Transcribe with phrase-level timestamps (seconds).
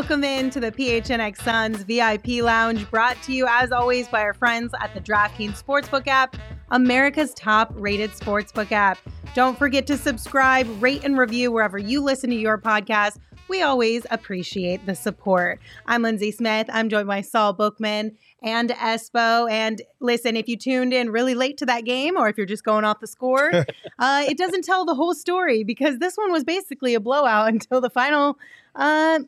[0.00, 4.72] Welcome into the PHNX Suns VIP Lounge, brought to you as always by our friends
[4.80, 6.36] at the DraftKings Sportsbook app,
[6.70, 8.96] America's top rated sportsbook app.
[9.34, 13.18] Don't forget to subscribe, rate, and review wherever you listen to your podcast.
[13.48, 15.60] We always appreciate the support.
[15.84, 16.70] I'm Lindsay Smith.
[16.72, 19.50] I'm joined by Saul Bookman and Espo.
[19.50, 22.64] And listen, if you tuned in really late to that game, or if you're just
[22.64, 23.52] going off the score,
[23.98, 27.82] uh, it doesn't tell the whole story because this one was basically a blowout until
[27.82, 28.38] the final
[28.76, 29.18] uh,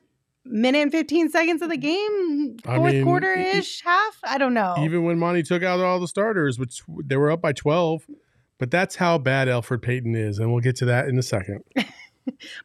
[0.44, 4.18] minute and 15 seconds of the game, I fourth mean, quarter ish, half.
[4.24, 4.74] I don't know.
[4.80, 8.06] Even when Monty took out all the starters, which they were up by 12.
[8.58, 10.38] But that's how bad Elfrid Payton is.
[10.38, 11.64] And we'll get to that in a second.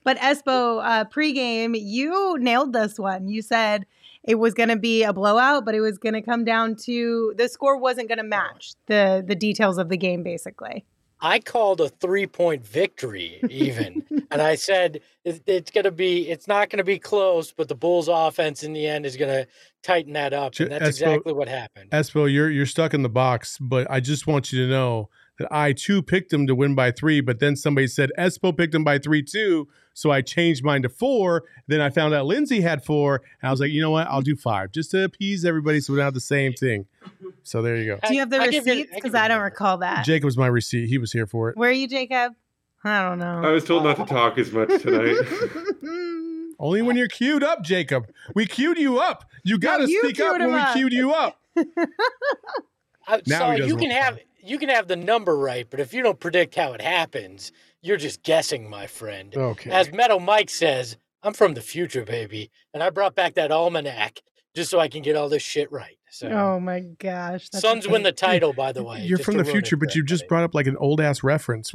[0.03, 3.27] But Espo, uh, pregame, you nailed this one.
[3.27, 3.85] You said
[4.23, 7.33] it was going to be a blowout, but it was going to come down to
[7.37, 10.85] the score wasn't going to match the the details of the game, basically.
[11.19, 14.03] I called a three point victory, even.
[14.31, 17.67] and I said it, it's going to be, it's not going to be close, but
[17.67, 19.47] the Bulls offense in the end is going to
[19.83, 20.59] tighten that up.
[20.59, 21.91] And that's Espo- exactly what happened.
[21.91, 25.47] Espo, you're you're stuck in the box, but I just want you to know that
[25.51, 28.83] I too picked him to win by three, but then somebody said Espo picked him
[28.83, 29.67] by three too.
[29.93, 31.43] So I changed mine to four.
[31.67, 33.23] Then I found out Lindsay had four.
[33.41, 34.07] And I was like, you know what?
[34.07, 36.85] I'll do five just to appease everybody so we don't have the same thing.
[37.43, 37.99] So there you go.
[38.07, 38.89] Do you have the I receipts?
[38.93, 40.05] Because give you I don't recall that.
[40.05, 40.87] Jacob's my receipt.
[40.87, 41.57] He was here for it.
[41.57, 42.33] Where are you, Jacob?
[42.83, 43.41] I don't know.
[43.43, 45.17] I was told not to talk as much tonight.
[46.59, 48.07] Only when you're queued up, Jacob.
[48.33, 49.25] We queued you up.
[49.43, 50.73] You got to you speak up when him we up.
[50.73, 51.39] queued you up.
[53.07, 55.79] I, Now so you can want to have you can have the number right, but
[55.79, 59.35] if you don't predict how it happens, you're just guessing, my friend.
[59.35, 59.69] Okay.
[59.69, 64.21] As Metal Mike says, I'm from the future, baby, and I brought back that almanac
[64.55, 65.97] just so I can get all this shit right.
[66.09, 67.49] So oh my gosh.
[67.49, 69.03] that's Suns win the title, by the way.
[69.03, 71.73] You're from the future, but you just brought up like an old ass reference.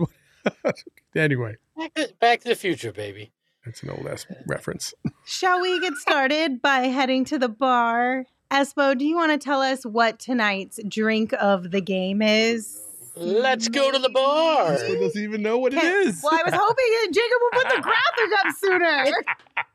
[1.14, 3.32] anyway, back to, back to the future, baby.
[3.64, 4.94] that's an old ass uh, reference.
[5.26, 8.26] Shall we get started by heading to the bar?
[8.52, 12.78] Espo, do you want to tell us what tonight's drink of the game is?
[13.16, 14.72] Let's go to the bar.
[14.72, 16.20] Espo doesn't even know what it is.
[16.22, 19.24] Well, I was hoping that Jacob would put the graphic up sooner.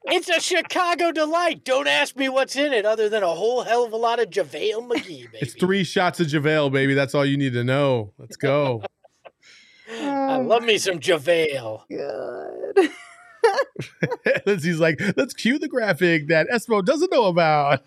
[0.06, 1.64] It's a Chicago delight.
[1.66, 4.30] Don't ask me what's in it, other than a whole hell of a lot of
[4.30, 5.38] JaVale McGee, baby.
[5.42, 6.94] It's three shots of JaVale, baby.
[6.94, 8.14] That's all you need to know.
[8.20, 8.84] Let's go.
[9.92, 11.88] I love me some JaVale.
[11.90, 12.92] Good.
[14.46, 17.82] Lindsay's like, let's cue the graphic that Espo doesn't know about.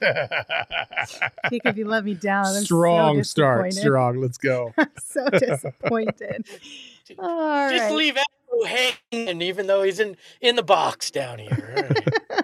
[1.50, 2.47] Jacob, you let me down.
[2.47, 3.72] I'm so Strong start.
[3.72, 4.21] Strong.
[4.21, 4.75] Let's go.
[5.04, 6.47] so disappointed.
[7.19, 7.93] All Just right.
[7.94, 8.66] leave Espo
[9.12, 11.75] hanging, even though he's in in the box down here.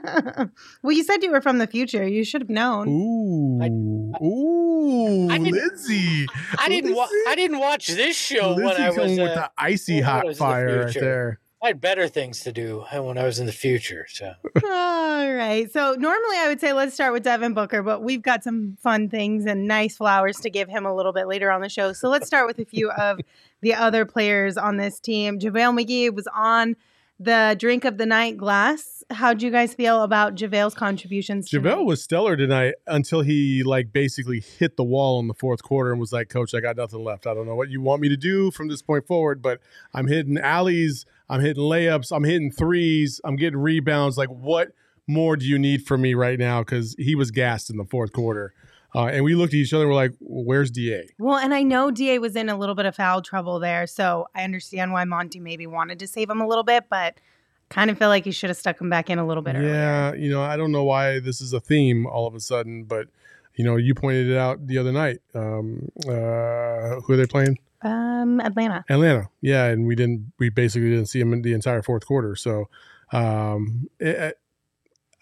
[0.06, 0.48] All right.
[0.82, 2.06] well, you said you were from the future.
[2.06, 2.88] You should have known.
[2.88, 4.24] Ooh.
[4.24, 5.28] Ooh.
[5.30, 6.26] I didn't- Lindsay.
[6.58, 6.94] I didn't.
[6.94, 8.96] Wa- I didn't watch this show Lindsay when I was.
[8.96, 11.40] coming with uh, the icy hot was in the fire right there.
[11.66, 14.06] I had better things to do uh, when I was in the future.
[14.08, 15.68] So All right.
[15.72, 19.08] So normally I would say let's start with Devin Booker, but we've got some fun
[19.08, 21.92] things and nice flowers to give him a little bit later on the show.
[21.92, 23.18] So let's start with a few of
[23.62, 25.40] the other players on this team.
[25.40, 26.76] JaVale McGee was on
[27.18, 29.02] the drink of the night glass.
[29.10, 31.50] How'd you guys feel about JaVale's contributions?
[31.50, 31.84] JaVale tonight?
[31.84, 35.98] was stellar tonight until he like basically hit the wall in the fourth quarter and
[35.98, 37.26] was like, Coach, I got nothing left.
[37.26, 39.58] I don't know what you want me to do from this point forward, but
[39.92, 44.16] I'm hitting alleys, I'm hitting layups, I'm hitting threes, I'm getting rebounds.
[44.16, 44.68] Like, what
[45.06, 46.60] more do you need from me right now?
[46.60, 48.52] Because he was gassed in the fourth quarter.
[48.94, 51.08] Uh, and we looked at each other we're like, where's DA?
[51.18, 54.26] Well, and I know DA was in a little bit of foul trouble there, so
[54.34, 57.14] I understand why Monty maybe wanted to save him a little bit, but
[57.68, 59.68] kind of feel like he should have stuck him back in a little bit earlier.
[59.68, 62.84] Yeah, you know, I don't know why this is a theme all of a sudden,
[62.84, 63.08] but
[63.56, 65.20] You know, you pointed it out the other night.
[65.34, 67.58] Um, uh, who are they playing?
[67.86, 68.84] Um, Atlanta.
[68.88, 69.28] Atlanta.
[69.40, 70.32] Yeah, and we didn't.
[70.38, 72.34] We basically didn't see him in the entire fourth quarter.
[72.34, 72.68] So,
[73.12, 74.38] um, it,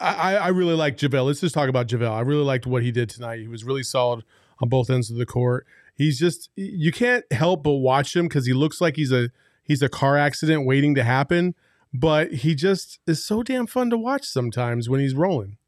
[0.00, 1.26] I, I really like JaVale.
[1.26, 2.10] Let's just talk about JaVale.
[2.10, 3.40] I really liked what he did tonight.
[3.40, 4.24] He was really solid
[4.60, 5.66] on both ends of the court.
[5.94, 9.30] He's just you can't help but watch him because he looks like he's a
[9.62, 11.54] he's a car accident waiting to happen.
[11.92, 15.58] But he just is so damn fun to watch sometimes when he's rolling.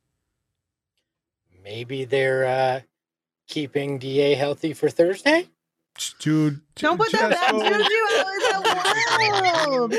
[1.62, 2.80] Maybe they're uh,
[3.46, 5.48] keeping Da healthy for Thursday.
[6.18, 7.64] Dude, Don't put that bad juju
[8.12, 9.94] out in the world.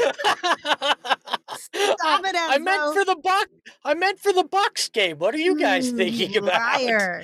[1.60, 3.48] Stop it, I meant for the buck.
[3.84, 5.18] I meant for the Bucks game.
[5.18, 6.82] What are you guys thinking Mm, about?
[6.82, 7.24] Liar.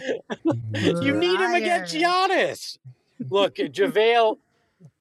[1.02, 2.04] You need him against Liar.
[2.28, 2.78] Giannis.
[3.30, 4.38] Look, JaVale,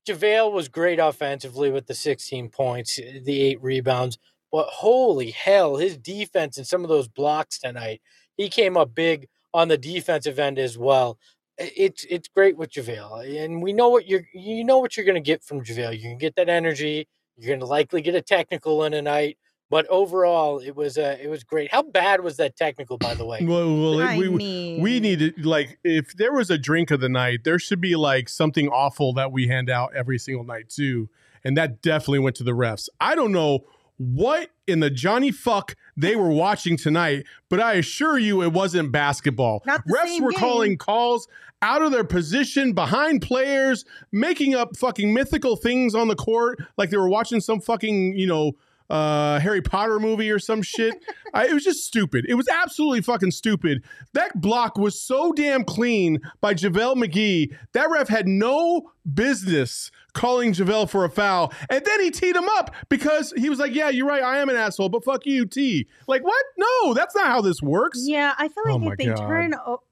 [0.06, 4.18] JaVale was great offensively with the 16 points, the eight rebounds.
[4.50, 8.02] But holy hell, his defense and some of those blocks tonight.
[8.36, 11.18] He came up big on the defensive end as well.
[11.60, 13.44] I- It's it's great with JaVale.
[13.44, 15.96] And we know what you're you know what you're gonna get from JaVale.
[15.96, 17.08] You can get that energy.
[17.36, 19.38] You're gonna likely get a technical in a night.
[19.70, 21.70] But overall, it was uh, it was great.
[21.70, 23.42] How bad was that technical, by the way?
[23.42, 27.08] Well, well I we mean, we needed like if there was a drink of the
[27.08, 31.08] night, there should be like something awful that we hand out every single night too,
[31.42, 32.90] and that definitely went to the refs.
[33.00, 33.64] I don't know
[33.98, 38.92] what in the Johnny fuck they were watching tonight, but I assure you it wasn't
[38.92, 39.62] basketball.
[39.66, 40.40] Refs were game.
[40.40, 41.28] calling calls
[41.60, 46.90] out of their position behind players, making up fucking mythical things on the court like
[46.90, 48.52] they were watching some fucking you know
[48.90, 50.94] uh, Harry Potter movie or some shit.
[51.34, 52.26] I, it was just stupid.
[52.28, 53.82] It was absolutely fucking stupid.
[54.12, 57.56] That block was so damn clean by JaVale McGee.
[57.72, 61.52] That ref had no business calling JaVale for a foul.
[61.70, 64.22] And then he teed him up because he was like, Yeah, you're right.
[64.22, 65.86] I am an asshole, but fuck you, T.
[66.06, 66.44] Like, what?
[66.58, 68.00] No, that's not how this works.
[68.06, 69.16] Yeah, I feel Oh like my if they God.
[69.16, 69.82] turn o-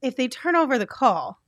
[0.00, 1.40] if they turn over the call,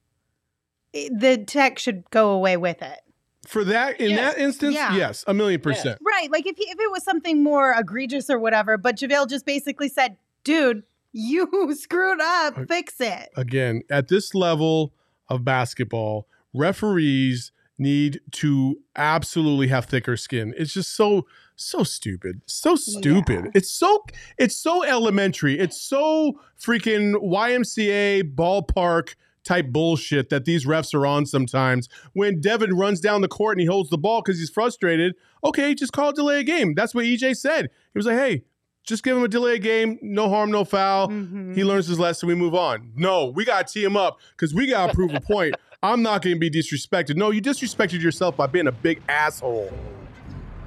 [0.93, 2.99] it- the tech should go away with it.
[3.47, 4.35] For that, in Yes.
[4.35, 4.95] that instance, Yeah.
[4.95, 5.99] yes, a million percent.
[6.07, 6.31] Right.
[6.31, 9.89] Like if he, if it was something more egregious or whatever, but JaVale just basically
[9.89, 10.83] said, "Dude,
[11.13, 12.69] you screwed up.
[12.69, 14.93] Fix it." again, at this level
[15.29, 20.55] of basketball, referees need to absolutely have thicker skin.
[20.57, 22.43] It's just so so stupid.
[22.47, 23.47] So stupid.
[23.47, 23.51] Yeah.
[23.55, 24.05] It's so
[24.39, 25.59] it's so elementary.
[25.59, 31.89] It's so freaking YMCA ballpark type bullshit that these refs are on sometimes.
[32.13, 35.75] When Devin runs down the court and he holds the ball because he's frustrated, okay,
[35.75, 36.75] just call delay a game.
[36.75, 37.65] That's what EJ said.
[37.93, 38.45] He was like, hey,
[38.85, 41.09] just give him a delay game, no harm, no foul.
[41.09, 41.55] Mhm.
[41.55, 42.29] He learns his lesson.
[42.29, 42.93] We move on.
[42.97, 45.57] No, we got to tee him up because we got to prove a point.
[45.83, 47.17] I'm not going to be disrespected.
[47.17, 49.73] No, you disrespected yourself by being a big asshole.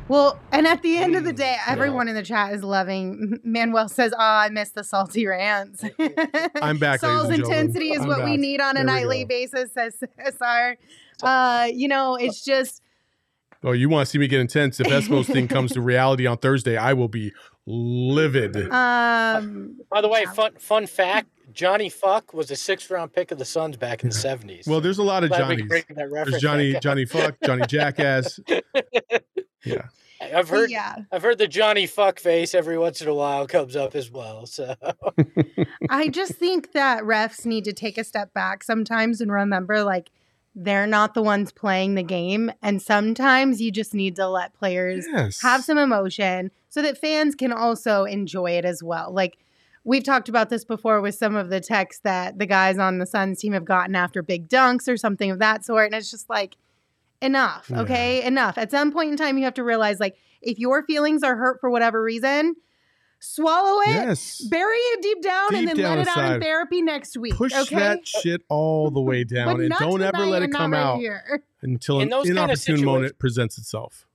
[0.08, 3.40] Well, and at the end of the Mm, day, everyone in the chat is loving.
[3.44, 5.84] Manuel says, "Oh, I miss the salty rants."
[6.62, 9.72] I'm back, Saul's intensity is I'm what we need on a There we nightly basis,
[9.72, 10.78] says Cesar.
[11.22, 12.82] Uh, you know, it's just
[13.66, 14.82] Oh, you want to see me get intense?
[14.82, 17.32] If Espo's thing comes to reality on Thursday, I will be
[17.66, 18.56] livid.
[18.72, 23.38] um By the way, fun fun fact: Johnny Fuck was a sixth round pick of
[23.38, 24.66] the Suns back in the seventies.
[24.68, 25.60] well, there's a lot of Glad we Johnnies.
[25.62, 26.76] could break that reference There's Johnny.
[26.82, 28.40] Johnny Fuck, Johnny Jackass.
[29.66, 29.84] Yeah.
[30.22, 30.96] I've heard yeah.
[31.10, 34.46] I've heard the Johnny Fuck face every once in a while comes up as well.
[34.46, 34.76] So
[35.90, 40.12] I just think that refs need to take a step back sometimes and remember like
[40.54, 45.06] they're not the ones playing the game and sometimes you just need to let players
[45.10, 45.42] Yes.
[45.42, 49.14] have some emotion so that fans can also enjoy it as well.
[49.14, 49.38] Like
[49.84, 53.06] we've talked about this before with some of the texts that the guys on the
[53.06, 55.86] Suns team have gotten after big dunks or something of that sort.
[55.86, 56.58] And it's just like,
[57.22, 57.82] enough, Yeah.
[57.82, 58.24] okay?
[58.24, 58.58] Enough.
[58.58, 61.60] At some point in time, you have to realize like, if your feelings are hurt
[61.62, 62.56] for whatever reason,
[63.20, 64.42] swallow it, Yes.
[64.50, 67.36] bury it deep down, Deep and then down let it out in therapy next week.
[67.36, 67.76] Push okay?
[67.76, 71.44] that shit all the way down and don't ever let it come right out here.
[71.62, 74.08] until an those inopportune moment presents itself.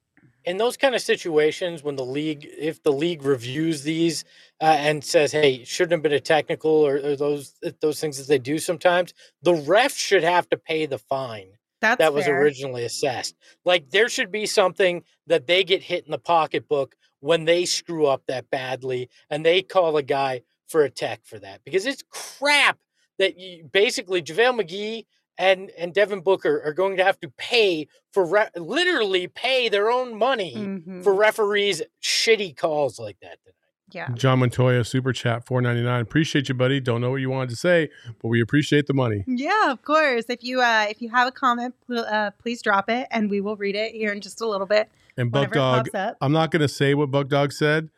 [0.49, 4.25] In those kind of situations, when the league, if the league reviews these
[4.63, 8.29] uh, and says, "Hey, shouldn't have been a technical," or, or those those things that
[8.29, 9.13] they do sometimes,
[9.43, 11.51] the ref should have to pay the fine.
[11.83, 12.41] That's that was fair.
[12.41, 13.37] originally assessed.
[13.67, 18.07] Like there should be something that they get hit in the pocketbook when they screw
[18.07, 22.03] up that badly and they call a guy for a tech for that because it's
[22.11, 22.79] crap
[23.19, 25.05] that you, basically JaVale McGee
[25.39, 29.91] and and Devin Booker are going to have to pay for re- literally pay their
[29.91, 31.03] own money Mhm.
[31.05, 33.55] for referees shitty calls like that tonight.
[33.93, 34.09] yeah.
[34.15, 36.01] John Montoya, super chat, four ninety nine.
[36.03, 36.81] Appreciate you, buddy.
[36.81, 37.89] Don't know what you wanted to say,
[38.21, 39.25] but we appreciate the money.
[39.27, 40.25] Yeah, of course.
[40.29, 43.41] If you uh, if you have a comment, pl- uh, please drop it, and we
[43.41, 44.89] will read it here in just a little bit.
[45.17, 45.89] And Buck Dog.
[46.21, 47.89] I'm not going to say what Buck Dog said,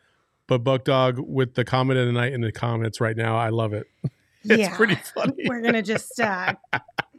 [0.47, 3.49] but Buck Dog with the comment of the night in the comments right now, I
[3.49, 3.85] love it.
[4.49, 5.33] It's yeah, pretty funny.
[5.45, 6.53] We're gonna just uh,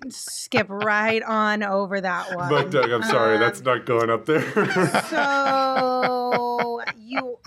[0.08, 2.48] skip right on over that one.
[2.48, 4.42] But Doug, I'm sorry, that's Um, not going up there.
[5.04, 7.38] so you.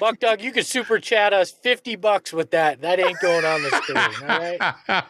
[0.00, 2.80] Buck Dog, you could super chat us 50 bucks with that.
[2.80, 4.30] That ain't going on the screen.
[4.30, 4.38] All
[4.96, 5.06] right.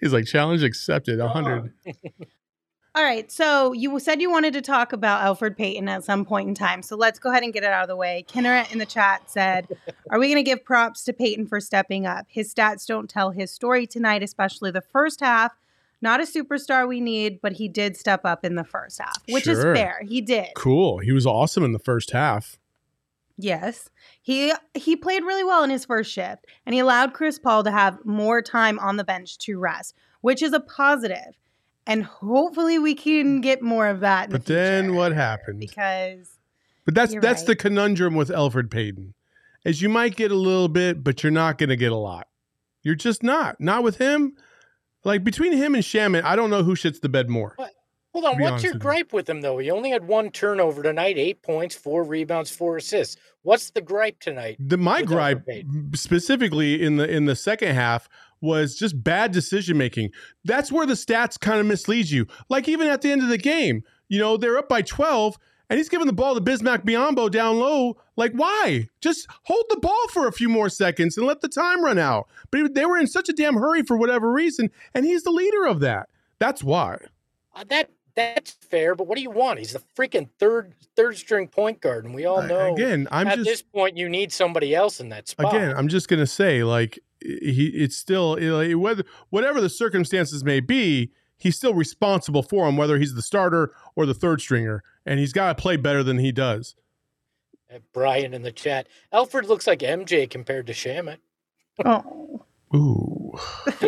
[0.00, 1.72] He's like, challenge accepted, a hundred.
[2.96, 6.48] All right, so you said you wanted to talk about Elfrid Payton at some point
[6.48, 6.80] in time.
[6.82, 8.24] So let's go ahead and get it out of the way.
[8.26, 9.68] Kinneret in the chat said,
[10.10, 12.24] Are we going to give props to Payton for stepping up?
[12.30, 15.52] His stats don't tell his story tonight, especially the first half.
[16.00, 19.44] Not a superstar we need, but he did step up in the first half, which
[19.44, 19.74] Sure.
[19.74, 20.00] is fair.
[20.02, 20.48] He did.
[20.56, 21.00] Cool.
[21.00, 22.58] He was awesome in the first half.
[23.36, 23.90] Yes.
[24.22, 27.70] He he played really well in his first shift and he allowed Chris Paul to
[27.70, 31.36] have more time on the bench to rest, which is a positive.
[31.86, 33.42] And hopefully we can mm.
[33.42, 35.60] get more of that in But the then what happened?
[35.60, 36.38] Because
[36.84, 37.48] But that's You're that's right.
[37.48, 39.14] the conundrum with Elfrid Payton.
[39.64, 42.28] Is you might get a little bit, but you're not going to get a lot.
[42.82, 43.60] You're just not.
[43.60, 44.36] Not with him.
[45.02, 47.56] Like between him and Shamet, I don't know who shits the bed more.
[48.12, 48.40] Hold on.
[48.40, 48.80] What's your with you.
[48.80, 49.58] gripe with him, though?
[49.58, 53.16] He only had one turnover tonight, eight points, four rebounds, four assists.
[53.42, 54.56] What's the gripe tonight?
[54.58, 55.46] The my gripe
[55.94, 58.08] specifically in the in the second half
[58.40, 60.10] was just bad decision making.
[60.44, 62.26] That's where the stats kind of mislead you.
[62.48, 65.36] Like even at the end of the game, you know, they're up by 12
[65.68, 67.96] and he's giving the ball to Bismack Biyombo down low.
[68.16, 68.88] Like why?
[69.00, 72.28] Just hold the ball for a few more seconds and let the time run out.
[72.50, 75.66] But they were in such a damn hurry for whatever reason and he's the leader
[75.66, 76.08] of that.
[76.38, 76.98] That's why.
[77.54, 79.58] Uh, that that's fair, but what do you want?
[79.58, 83.36] He's the freaking third third string point guard, and we all know Again, I'm at
[83.36, 85.54] just this point you need somebody else in that spot.
[85.54, 90.44] again i'm just going to say like he it's still like, whether whatever the circumstances
[90.44, 94.82] may be he's still responsible for him whether he's the starter or the third stringer
[95.04, 96.74] and he's got to play better than he does.
[97.92, 98.86] Brian in the chat.
[99.12, 101.18] Elfrid looks like MJ compared to Shamet.
[101.84, 102.44] oh,
[102.74, 103.38] ooh.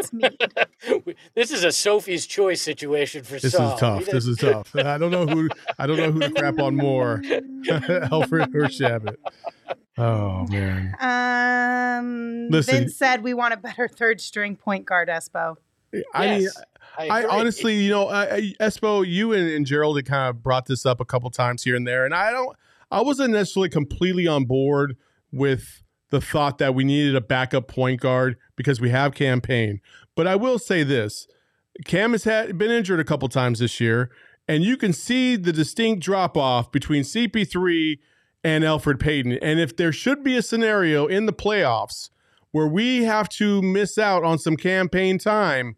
[1.34, 3.74] This is a Sophie's choice situation for this Saul.
[3.74, 4.74] is tough this is tough.
[4.76, 9.16] I don't know who i don't know who to crap on more elfrid or shabbat
[9.98, 12.74] oh man Um Listen.
[12.74, 15.56] Vince said we want a better third string point guard, Espo.
[16.14, 16.62] i mean Yes,
[16.98, 17.30] I agree.
[17.30, 20.84] honestly, you know, I, I, Espo, you and, and Gerald had kind of brought this
[20.84, 22.56] up a couple times here and there, and I don't,
[22.90, 24.96] I wasn't necessarily completely on board
[25.30, 29.80] with the thought that we needed a backup point guard because we have Cam Payne.
[30.16, 31.28] But I will say this:
[31.84, 34.10] Cam has had been injured a couple times this year,
[34.48, 37.98] and you can see the distinct drop off between CP3
[38.44, 39.32] and Elfrid Payton.
[39.32, 42.10] And if there should be a scenario in the playoffs
[42.52, 45.76] where we have to miss out on some Cam Payne time.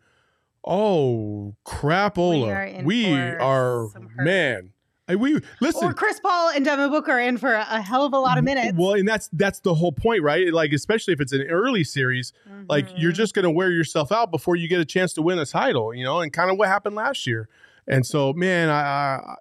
[0.65, 2.55] Oh crapola!
[2.55, 4.73] are in We are, man.
[5.09, 5.89] I, we listen.
[5.89, 8.39] Or Chris Paul and Devin Booker are in for a, a hell of a lot
[8.39, 8.75] of minutes.
[8.77, 10.53] Well, and that's that's the whole point, right?
[10.53, 12.33] Like especially if it's an early series,
[12.69, 12.99] like mm-hmm.
[12.99, 15.47] you're just going to wear yourself out before you get a chance to win a
[15.47, 17.49] title, you know, and kind of what happened last year.
[17.89, 19.35] And so, man, I, I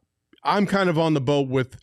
[0.44, 1.78] I'm kind of on the boat with.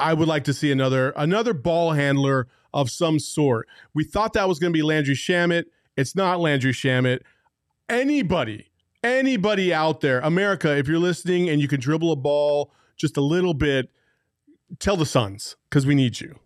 [0.00, 3.68] I would like to see another another ball handler of some sort.
[3.94, 5.64] We thought that was going to be Landry Shamet.
[5.96, 7.20] It's not Landry Shamet.
[7.88, 8.70] Anybody,
[9.02, 13.20] anybody out there, America, if you're listening and you can dribble a ball just a
[13.20, 13.90] little bit,
[14.78, 16.38] tell the Suns because we need you.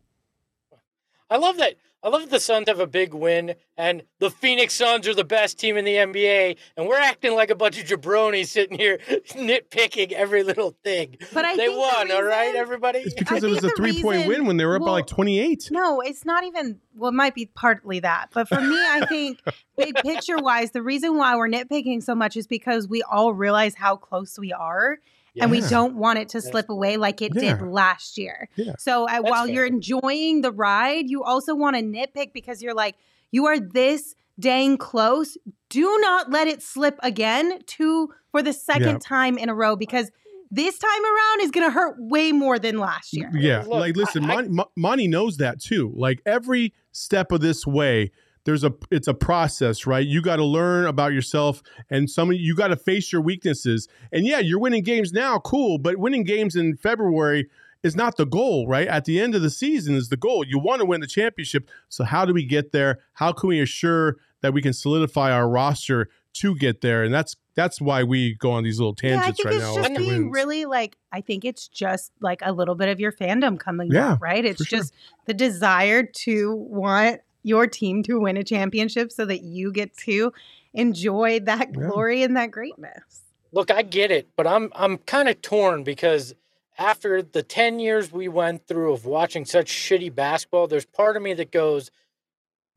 [1.31, 1.75] I love that.
[2.05, 5.25] I love that the Suns have a big win, and the Phoenix Suns are the
[5.25, 8.99] best team in the NBA, and we're acting like a bunch of jabronis sitting here
[9.31, 11.17] nitpicking every little thing.
[11.33, 12.99] But I they think the won, all right, everybody.
[12.99, 14.91] It's because I it was a three point reason- win when they were up by
[14.91, 15.71] like 28.
[15.71, 16.79] No, it's not even.
[16.95, 19.41] Well, it might be partly that, but for me, I think
[19.79, 23.75] big picture wise, the reason why we're nitpicking so much is because we all realize
[23.75, 24.99] how close we are,
[25.41, 26.51] and we don't want it to Yes.
[26.51, 27.57] slip away like it Yeah.
[27.57, 28.49] did last year.
[28.57, 28.73] Yeah.
[28.79, 32.97] So uh, while you're enjoying the ride, you also want to nitpick because you're like,
[33.33, 35.37] you are this dang close.
[35.71, 38.99] Do not let it slip again to for the second Yeah.
[39.01, 40.11] time in a row because
[40.51, 43.31] this time around is going to hurt way more than last year.
[43.35, 43.61] Yeah.
[43.63, 45.93] Look, like, listen, I- I- Monty, Monty knows that too.
[45.97, 48.13] Like, every step of this way,
[48.45, 50.07] there's a it's a process right?
[50.07, 53.89] You got to learn about yourself and some you got to face your weaknesses.
[54.13, 57.49] And yeah you're winning games now cool but winning games in february
[57.83, 58.89] is not the goal right?
[58.89, 60.45] At the end of the season is the goal.
[60.47, 61.69] You want to win the championship.
[61.89, 63.01] So how do we get there?
[63.15, 67.05] How can we assure that we can solidify our roster to get there?
[67.05, 69.65] And that's that's why we go on these little Yeah, I tangents think right it's
[69.65, 73.13] now just being really like I think it's just like a little bit of your
[73.13, 74.45] fandom coming Yeah, out, right?
[74.45, 74.79] It's for sure.
[74.81, 74.95] just
[75.27, 80.33] the desire to want your team to win a championship so that you get to
[80.73, 81.87] enjoy that Yeah.
[81.89, 83.23] glory and that greatness.
[83.53, 86.35] Look, I get it, but I'm I'm kind of torn because
[86.79, 91.23] after the 10 years we went through of watching such shitty basketball, there's part of
[91.23, 91.93] me that goes,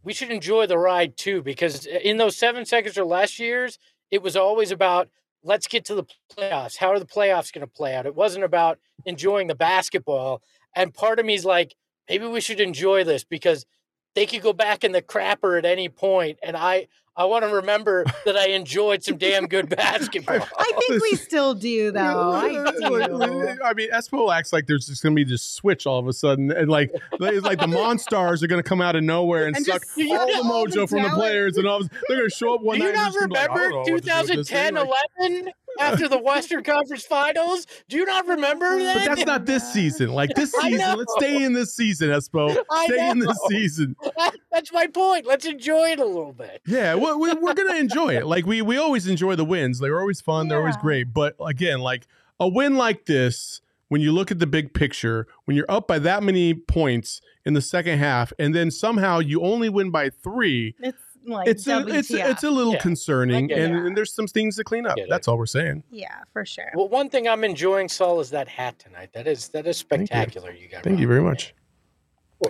[0.04, 3.80] we should enjoy the ride too, because in those seven seconds or less years,
[4.12, 5.10] it was always about
[5.44, 6.04] let's get to the
[6.36, 6.78] playoffs.
[6.78, 8.06] How are the playoffs going to play out?
[8.06, 10.42] It wasn't about enjoying the basketball.
[10.76, 11.76] And part of me is like,
[12.10, 13.66] maybe we should enjoy this because
[14.18, 17.50] they could go back in the crapper at any point, and I I want to
[17.52, 20.40] remember that I enjoyed some damn good basketball.
[20.58, 22.32] I think we still do, though.
[22.32, 23.58] I do.
[23.64, 26.14] I mean, Espo acts like there's just going to be this switch all of a
[26.14, 29.56] sudden, and like it's like the Monstars are going to come out of nowhere and,
[29.56, 32.30] And suck just all the mojo the from the players, and all of, they're going
[32.30, 32.98] to show up one Do you night.
[32.98, 34.74] and not just like, remember don't know what to do with this thing.
[34.74, 37.68] 2010 Like, 11 after the Western Conference Finals?
[37.90, 39.06] Do you not remember that?
[39.06, 40.10] But that's not this season.
[40.10, 42.58] Like this season, let's stay in this season, Espo.
[42.86, 43.96] Stay in this season.
[44.52, 45.26] That's my point.
[45.26, 46.62] Let's enjoy it a little bit.
[46.66, 48.26] Yeah, we, we, we're gonna enjoy it.
[48.26, 49.80] Like we we always enjoy the wins.
[49.80, 50.48] They're always fun.
[50.48, 51.14] They're always great.
[51.14, 52.08] But again, like
[52.40, 56.00] a win like this, when you look at the big picture, when you're up by
[56.00, 60.76] that many points in the second half, and then somehow you only win by three,
[60.80, 61.94] It's like it's a, WTF.
[61.98, 63.86] it's it's a little Yeah, concerning, I get and, it.
[63.86, 64.98] and there's some things to clean up.
[65.10, 65.84] That's all we're saying.
[65.92, 66.72] yeah, for sure.
[66.76, 69.10] Well, one thing I'm enjoying, Saul, is that hat tonight.
[69.14, 70.06] That is that is Thank you.
[70.08, 70.52] spectacular.
[70.52, 70.84] You, got.
[70.84, 71.54] Thank you very much.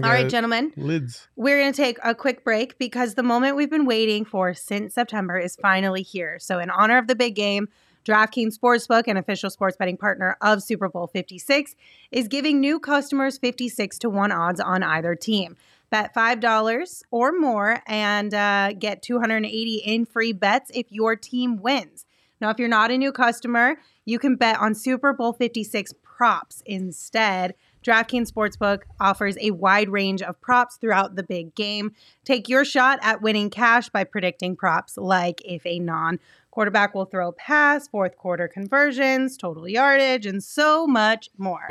[0.04, 0.74] All right, gentlemen.
[0.76, 1.30] Lids.
[1.38, 4.94] We're going to take a quick break because the moment we've been waiting for since
[4.94, 6.40] September is finally here.
[6.40, 7.70] So, in honor of the big game,
[8.04, 11.74] DraftKings Sportsbook, an official sports betting partner of Super Bowl 56,
[12.12, 15.56] is giving new customers 56 to 1 odds on either team.
[15.90, 22.06] Bet $5 or more and uh, get 280 in free bets if your team wins.
[22.40, 26.62] Now, if you're not a new customer, you can bet on Super Bowl 56 props
[26.66, 27.54] instead.
[27.84, 31.94] DraftKings Sportsbook offers a wide range of props throughout the big game.
[32.26, 36.20] Take your shot at winning cash by predicting props like if a non
[36.52, 41.68] quarterback will throw a pass, fourth quarter conversions, total yardage, and so much more.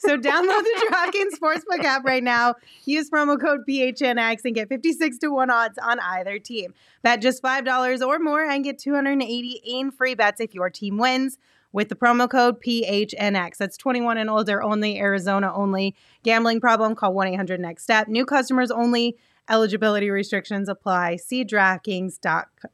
[0.00, 2.54] So download the DraftKings Sportsbook app right now.
[2.86, 6.72] Use promo code PHNX and get 56 to 1 odds on either team.
[7.02, 11.36] Bet just $5 or more and get 280 in free bets if your team wins
[11.72, 13.58] with the promo code PHNX.
[13.58, 15.94] That's 21 and older only, Arizona only.
[16.22, 18.08] Gambling problem, call 1 800 next step.
[18.08, 19.16] New customers only.
[19.50, 21.16] Eligibility restrictions apply.
[21.16, 22.18] See DraftKings.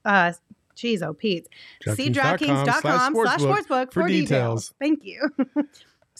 [0.04, 0.32] Uh,
[0.76, 1.48] Jeez, oh, Pete.
[1.94, 4.74] See DraftKings.com slash sportsbook for details.
[4.78, 5.30] Thank you.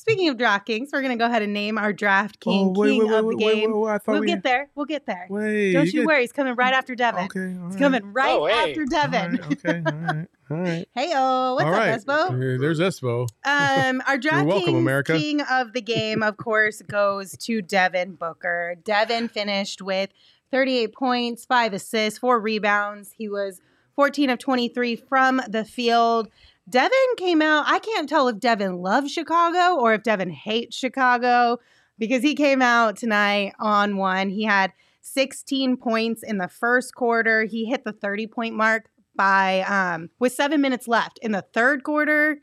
[0.09, 2.91] Speaking of DraftKings, we're going to go ahead and name our Draft King Oh, wait,
[2.91, 3.73] King wait, wait, of the wait, wait, game.
[3.81, 4.69] wait, I thought we'll we- get there.
[4.77, 5.27] We'll get there.
[5.29, 6.21] Wait, Don't you get- worry.
[6.21, 7.25] He's coming right after Devin.
[7.25, 8.71] Okay, all He's coming right Oh, hey.
[8.71, 9.41] after Devin.
[9.43, 10.89] All right, okay, all right, all right.
[10.95, 12.01] Hey, oh, what's All up, right.
[12.01, 12.61] Espo?
[12.61, 13.23] There's Espo.
[13.45, 15.19] Um, our welcome, DraftKings America.
[15.19, 18.77] king of the game, of course, goes to Devin Booker.
[18.85, 20.11] Devin finished with
[20.53, 23.11] 38 points, five assists, four rebounds.
[23.19, 23.61] He was
[23.97, 26.29] 14 of 23 from the field.
[26.69, 27.65] Devin came out.
[27.67, 31.59] I can't tell if Devin loves Chicago or if Devin hates Chicago
[31.99, 34.29] because he came out tonight on one.
[34.29, 37.45] He had 16 points in the first quarter.
[37.45, 41.85] He hit the 30 point mark by um with 7 minutes left in the third
[41.85, 42.39] quarter.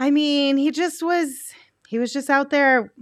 [0.00, 1.52] I mean, he just was
[1.88, 2.92] he was just out there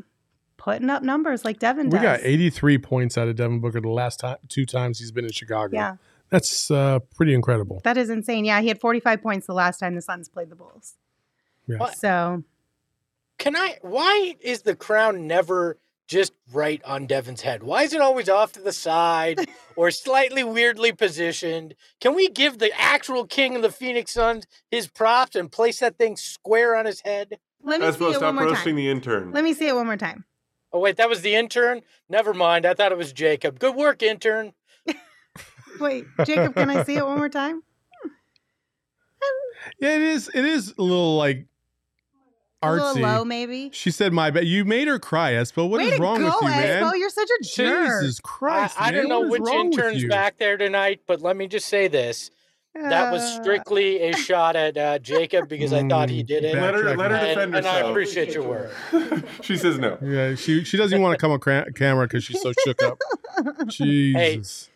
[0.57, 4.21] putting up numbers like Devin We got 83 points out of Devin Booker the last
[4.21, 5.77] time, two times he's been in Chicago.
[5.77, 5.97] Yeah,
[6.31, 7.81] That's uh, pretty incredible.
[7.85, 8.45] that is insane.
[8.45, 10.95] Yeah, he had 45 points the last time the Suns played the Bulls.
[11.67, 11.79] Yeah.
[11.79, 11.97] What?
[11.97, 12.43] So,
[13.39, 13.79] Can I?
[13.83, 17.63] Why is the crown never just right on Devin's head?
[17.63, 21.75] Why is it always off to the side or slightly weirdly positioned?
[22.01, 25.99] Can we give the actual king of the Phoenix Suns his props and place that
[25.99, 27.39] thing square on his head?
[27.65, 28.77] let me That's see it to one more time.
[28.77, 29.33] the intern.
[29.33, 30.25] Let me see it one more time.
[30.73, 31.83] Oh wait, that was the intern.
[32.09, 32.67] Never mind.
[32.67, 33.59] I thought it was Jacob.
[33.59, 34.53] Good work, intern.
[35.81, 37.63] Wait, Jacob, can I see it one more time?
[39.81, 40.31] Yeah, it is.
[40.33, 41.47] It is a little like
[42.63, 43.01] A little artsy.
[43.03, 43.71] low, maybe.
[43.73, 45.69] She said, "My bad." You made her cry, Espo.
[45.69, 46.83] What is Way to wrong go, with you, man?
[46.83, 46.99] Espo.
[46.99, 48.01] You're such a jerk.
[48.03, 48.81] Jesus Christ!
[48.81, 51.89] I don't know which wrong with intern's back there tonight, but let me just say
[51.89, 52.31] this:
[52.75, 56.55] that was Uh, strictly a shot at uh, Jacob because I thought he did it.
[56.55, 58.73] Let her, let her And- defend and I appreciate your work.
[59.43, 59.99] she says no.
[60.01, 62.83] Yeah, she she doesn't even want to come on cra- camera because she's so shook
[62.85, 62.99] up.
[63.69, 64.71] Jesus.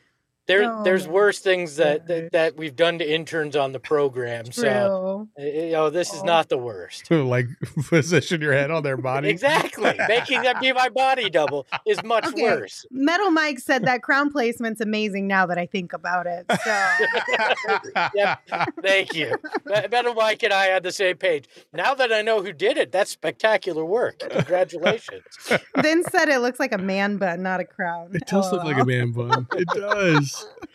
[0.50, 4.50] There, Oh, there's worse things that, that that we've done to interns on the program.
[4.52, 5.44] So, True.
[5.44, 7.10] uh, you know, this is not the worst.
[7.10, 7.46] like
[7.88, 9.28] position your head on their body.
[9.28, 12.42] Exactly, making that be my body double is much Okay.
[12.42, 12.84] worse.
[12.90, 16.46] Metal Mike said that crown placement's amazing now that I think about it.
[16.64, 18.40] So Yep.
[18.82, 19.36] Thank you.
[19.90, 21.48] Metal Mike and I had the same page.
[21.72, 24.18] Now that I know who did it, that's spectacular work.
[24.18, 25.22] Congratulations.
[25.78, 28.10] Vince said it looks like a man bun, not a crown.
[28.14, 29.46] It does look like a man bun.
[29.52, 30.39] It does.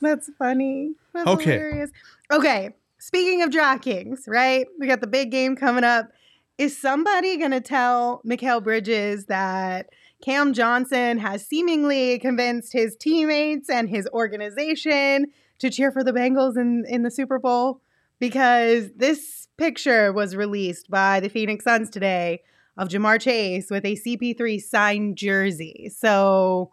[0.00, 0.92] That's funny.
[1.12, 1.44] That's Okay.
[1.52, 1.90] hilarious.
[2.30, 2.70] Okay.
[2.98, 4.66] Speaking of DraftKings, right?
[4.78, 6.10] We got the big game coming up.
[6.56, 9.90] Is somebody going to tell Mikal Bridges that
[10.24, 15.26] Cam Johnson has seemingly convinced his teammates and his organization
[15.58, 17.80] to cheer for the Bengals in, in the Super Bowl
[18.20, 22.40] because this picture was released by the Phoenix Suns today
[22.76, 25.90] of Ja'Marr Chase with a CP3 signed jersey.
[25.94, 26.70] So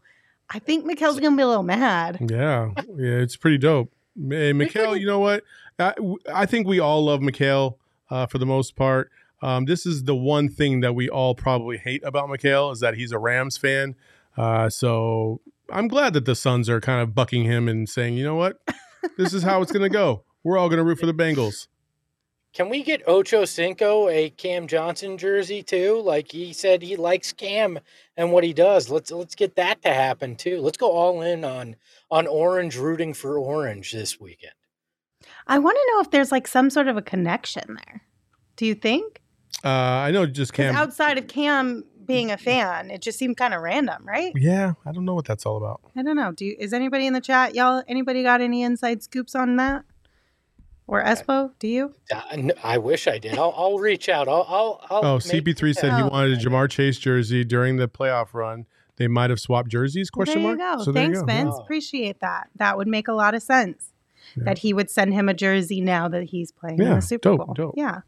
[0.53, 2.17] I think Mikal's to be a little mad.
[2.29, 3.91] Yeah, yeah, it's pretty dope.
[4.15, 5.43] Hey, Mikal, you know what?
[5.79, 5.93] I,
[6.31, 7.75] I think we all love Mikal
[8.09, 9.09] uh, for the most part.
[9.41, 12.95] Um, this is the one thing that we all probably hate about Mikal is that
[12.95, 13.95] he's a Rams fan.
[14.37, 18.25] Uh, so I'm glad that the Suns are kind of bucking him and saying, you
[18.25, 18.59] know what,
[19.17, 20.23] this is how it's to go.
[20.43, 21.67] We're all to root for the Bengals.
[22.53, 26.01] Can we get Ocho Cinco a Cam Johnson jersey too?
[26.01, 27.79] Like he said, he likes Cam
[28.17, 28.89] and what he does.
[28.89, 30.59] Let's let's get that to happen too.
[30.59, 31.77] Let's go all in on
[32.09, 34.53] on Orange rooting for Orange this weekend.
[35.47, 38.03] I want to know if there's like some sort of a connection there.
[38.57, 39.21] Do you think?
[39.63, 40.75] Uh, I know just Cam.
[40.75, 44.33] outside of Cam being a fan, it just seemed kind of random, right?
[44.35, 45.81] yeah, I don't know what that's all about.
[45.95, 46.31] I don't know.
[46.31, 47.83] Do you, is anybody in the chat, y'all?
[47.87, 49.85] Anybody got any inside scoops on that?
[50.91, 51.51] Or Espo?
[51.57, 51.95] Do you?
[52.61, 53.37] I wish I did.
[53.37, 54.27] I'll, I'll reach out.
[54.27, 54.45] I'll.
[54.49, 56.35] I'll, I'll Oh, CP3 said he Oh, wanted a.
[56.45, 58.65] Ja'Marr Chase jersey during the playoff run.
[58.97, 60.09] They might have swapped jerseys?
[60.13, 60.79] Well, Question there you mark.
[60.79, 60.83] go.
[60.83, 61.25] So there you Thanks, go.
[61.27, 61.55] Vince.
[61.57, 61.63] Yeah.
[61.63, 62.49] Appreciate that.
[62.57, 63.93] That would make a lot of sense.
[64.35, 64.43] Yeah.
[64.43, 67.29] That he would send him a jersey now that he's playing in Yeah, the Super
[67.29, 67.53] dope, Bowl.
[67.53, 67.73] dope.
[67.77, 68.01] Yeah.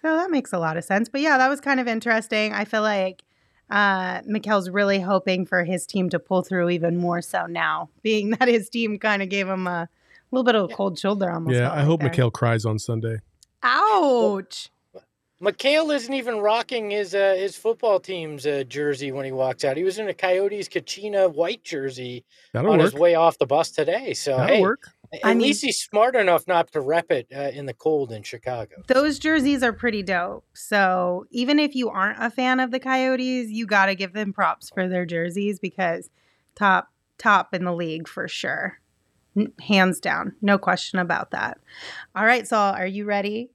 [0.00, 1.08] So that makes a lot of sense.
[1.08, 2.52] But yeah, that was kind of interesting.
[2.52, 3.24] I feel like
[3.70, 8.30] uh Mikal's really hoping for his team to pull through even more so now, being
[8.38, 9.88] that his team kind of gave him a
[10.30, 11.54] little bit of a cold shoulder almost.
[11.56, 12.10] Yeah, I like hope there.
[12.10, 13.18] Mikal cries on Sunday.
[13.62, 14.70] Ouch.
[15.40, 19.76] Mikal isn't even rocking his uh, his football team's uh, jersey when he walks out.
[19.76, 22.86] He was in a Coyotes Kachina white jersey That'll on work.
[22.92, 24.14] his way off the bus today.
[24.14, 24.88] So That'll hey, work.
[25.12, 28.10] at I mean- least he's smart enough not to rep it uh, in the cold
[28.10, 28.82] in Chicago.
[28.88, 30.44] Those jerseys are pretty dope.
[30.54, 34.32] So even if you aren't a fan of the Coyotes, you got to give them
[34.32, 36.10] props for their jerseys because
[36.56, 38.80] top top in the league for sure.
[39.60, 40.34] Hands down.
[40.42, 41.58] No question about that.
[42.14, 43.50] All right, Saul, are you ready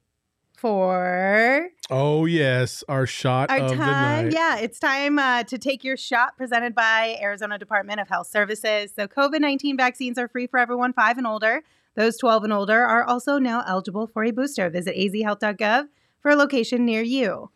[0.56, 4.24] for Oh yes, our shot our of the time?
[4.24, 4.32] night.
[4.32, 8.92] Yeah, it's time uh, to take your shot presented by Arizona Department of Health Services.
[8.96, 11.62] So COVID 19 vaccines are free for everyone five and older.
[11.96, 14.70] Those 12 and older are also now eligible for a booster.
[14.70, 15.88] Visit azhealth.gov
[16.20, 17.50] for a location near you.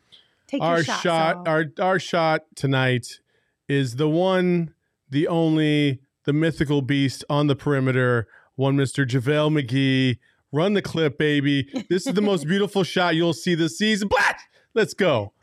[0.47, 1.49] Take our your shot, shot.
[1.49, 3.21] Our our shot tonight
[3.69, 4.75] is the one,
[5.09, 8.29] the only, the mythical beast on the perimeter.
[8.55, 10.19] One, Mister JaVale McGee.
[10.53, 11.67] Run the clip, baby.
[11.89, 14.09] This is the most beautiful shot you'll see this season.
[14.09, 14.39] Black.
[14.75, 15.33] Let's go.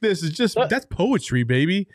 [0.00, 1.88] This is just that's poetry, baby.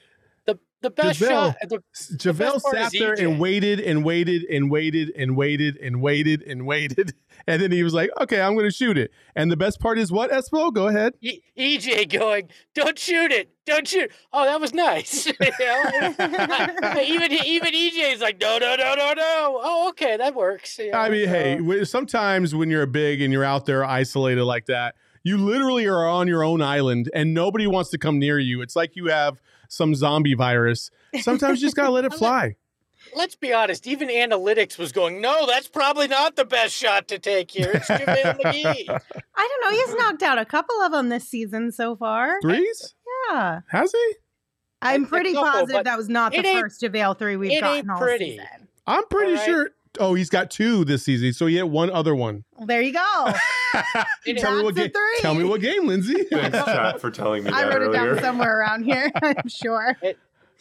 [0.84, 1.28] The the best JaVale.
[1.30, 1.56] shot.
[1.68, 1.80] The,
[2.18, 6.66] JaVale best sat there and waited and waited and waited and waited and waited and
[6.68, 7.14] waited.
[7.46, 9.12] And then he was like, okay, I'm going to shoot it.
[9.36, 10.74] And the best part is what, Espo?
[10.74, 11.16] Go ahead.
[11.20, 14.10] E- EJ going, don't shoot it, don't shoot.
[14.32, 15.28] Oh, that was nice.
[16.08, 19.60] Even even EJ is like, no, no, no, no, no.
[19.62, 20.78] Oh, okay, that works.
[20.78, 23.66] You I know, mean, hey, so- w- sometimes when you're a big and you're out
[23.66, 27.98] there isolated like that, you literally are on your own island and nobody wants to
[27.98, 28.62] come near you.
[28.62, 29.42] It's like you have
[29.74, 30.90] some zombie virus.
[31.22, 32.56] Sometimes you just got to let it fly.
[33.16, 33.86] let's be honest.
[33.88, 37.72] Even analytics was going, no, that's probably not the best shot to take here.
[37.74, 38.90] It's JaVale McGee.
[39.36, 39.78] I don't know.
[39.78, 42.40] He's knocked out a couple of them this season so far.
[42.42, 42.96] Threes?
[43.30, 43.62] Yeah.
[43.70, 44.14] Has he?
[44.82, 47.62] I'm pretty couple, positive that was not the it ain't- first JaVale three we've it
[47.62, 48.32] gotten all pretty.
[48.32, 48.68] season.
[48.86, 49.46] I'm pretty All right.
[49.46, 49.70] sure.
[50.00, 51.34] Oh, he's got two this season.
[51.34, 52.44] So he had one other one.
[52.58, 53.34] Well, there you go.
[54.38, 55.18] Tell, me what ga- three.
[55.20, 56.24] tell me what game, Lindsay.
[56.32, 58.16] Thanks, chat, for telling me I that wrote it earlier.
[58.16, 59.12] down somewhere around here.
[59.22, 59.98] I'm sure.
[60.02, 60.18] It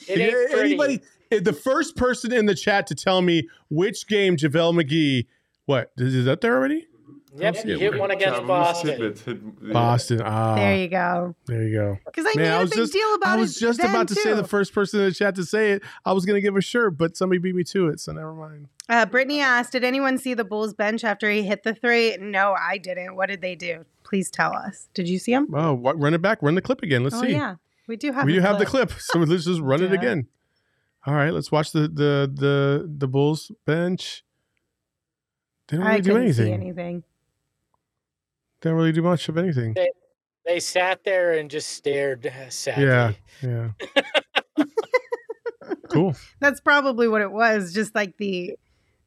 [0.08, 4.36] Yeah, ain't anybody, eh, the first person in the chat to tell me which game
[4.36, 5.26] JaVale McGee,
[5.66, 6.86] what, is is that there already?
[7.34, 8.90] Yep, see he hit one against Thomas Boston.
[8.90, 9.72] Tidbits had- yeah.
[9.72, 10.20] Boston.
[10.22, 11.34] Ah, There you go.
[11.46, 11.98] there you go.
[12.04, 13.32] Because I Man, made I a was big just, deal about it.
[13.32, 13.40] I it.
[13.40, 15.82] was just about to say the first person in the chat to say it.
[16.04, 18.34] I was going to give a shirt, but somebody beat me to it, so never
[18.34, 18.68] mind.
[18.88, 22.16] Uh, Brittany asked, "Did anyone see the Bulls bench after he hit the three?
[22.20, 23.16] No, I didn't.
[23.16, 23.86] What did they do?
[24.04, 24.88] Please tell us.
[24.92, 25.48] Did you see him?
[25.54, 26.42] Oh, what, run it back.
[26.42, 27.02] Run the clip again.
[27.02, 27.30] Let's oh see.
[27.30, 27.54] yeah,
[27.88, 28.26] we do have.
[28.26, 28.90] we the do have the clip.
[28.90, 30.26] clip, so let's just run it again.
[31.06, 34.22] All right, let's watch the the the the Bulls bench.
[35.68, 36.46] They don't I really do anything.
[36.46, 37.04] see anything.
[38.62, 39.74] They don't really do much of anything.
[40.46, 42.84] They sat there and just stared uh, sadly.
[42.86, 44.64] Yeah, yeah.
[45.90, 46.16] cool.
[46.40, 47.72] That's probably what it was.
[47.72, 48.56] Just like the,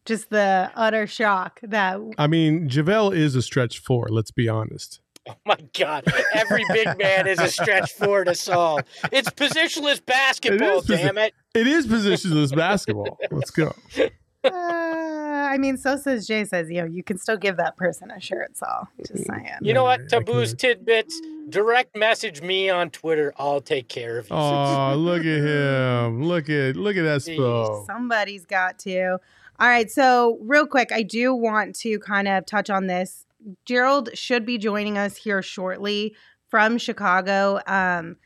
[0.05, 4.07] just the utter shock that I mean, JaVale is a stretch four.
[4.09, 5.01] Let's be honest.
[5.27, 6.03] Oh my God.
[6.33, 8.81] Every big man is a stretch four to solve.
[9.11, 11.33] It's positionless basketball, It is posi- damn it.
[11.55, 13.17] It is positionless basketball.
[13.31, 13.73] Let's go.
[14.45, 18.11] Uh, I mean, so says Jay says, you know, you can still give that person
[18.11, 18.57] a shirt.
[18.57, 18.67] So
[19.05, 19.49] just saying.
[19.61, 20.07] You know what?
[20.09, 21.19] Taboo's tidbits.
[21.49, 23.33] Direct message me on Twitter.
[23.37, 24.35] I'll take care of you.
[24.35, 26.23] Oh, look at him!
[26.23, 27.85] Look at look at that Espo.
[27.85, 29.19] Somebody's got to.
[29.59, 29.89] All right.
[29.89, 33.25] So, real quick, I do want to kind of touch on this.
[33.65, 36.15] Gerald should be joining us here shortly
[36.49, 37.59] from Chicago.
[37.67, 38.17] Um,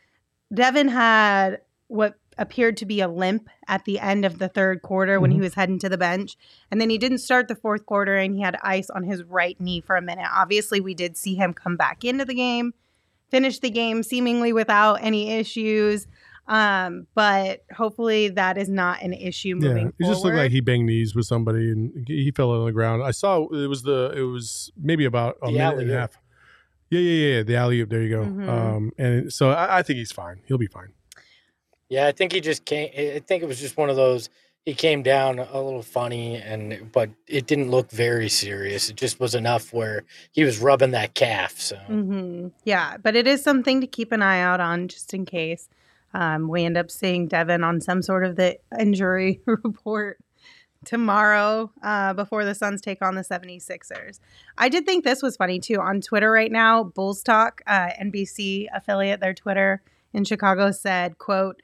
[0.53, 5.19] Devin had what appeared to be a limp at the end of the third quarter
[5.19, 6.37] when he was heading to the bench.
[6.71, 9.59] And then he didn't start the fourth quarter and he had ice on his right
[9.59, 10.27] knee for a minute.
[10.33, 12.73] Obviously, we did see him come back into the game,
[13.29, 16.07] finish the game seemingly without any issues.
[16.47, 20.61] Um, but hopefully that is not an issue Yeah, moving it just looked like he
[20.61, 23.03] banged knees with somebody and he fell on the ground.
[23.03, 26.17] I saw it was the it was maybe about a The minute and a half.
[26.89, 27.43] Yeah, yeah, yeah.
[27.43, 27.89] The alley oop.
[27.89, 28.23] There you go.
[28.25, 28.49] Mhm.
[28.49, 30.41] Um, and so I, I think he's fine.
[30.47, 30.93] He'll be fine.
[31.89, 32.89] Yeah, I think he just came.
[32.95, 34.29] I think it was just one of those.
[34.65, 38.89] He came down a little funny, and but it didn't look very serious.
[38.89, 41.59] It just was enough where he was rubbing that calf.
[41.59, 45.25] So hmm Yeah, but it is something to keep an eye out on just in
[45.25, 45.67] case
[46.13, 50.19] um, we end up seeing Devin on some sort of the injury report
[50.85, 54.19] tomorrow uh, before the Suns take on the 76ers.
[54.57, 55.79] I did think this was funny too.
[55.79, 59.81] On Twitter right now, Bulls Talk, uh, NBC affiliate, their Twitter
[60.13, 61.61] in Chicago said, quote,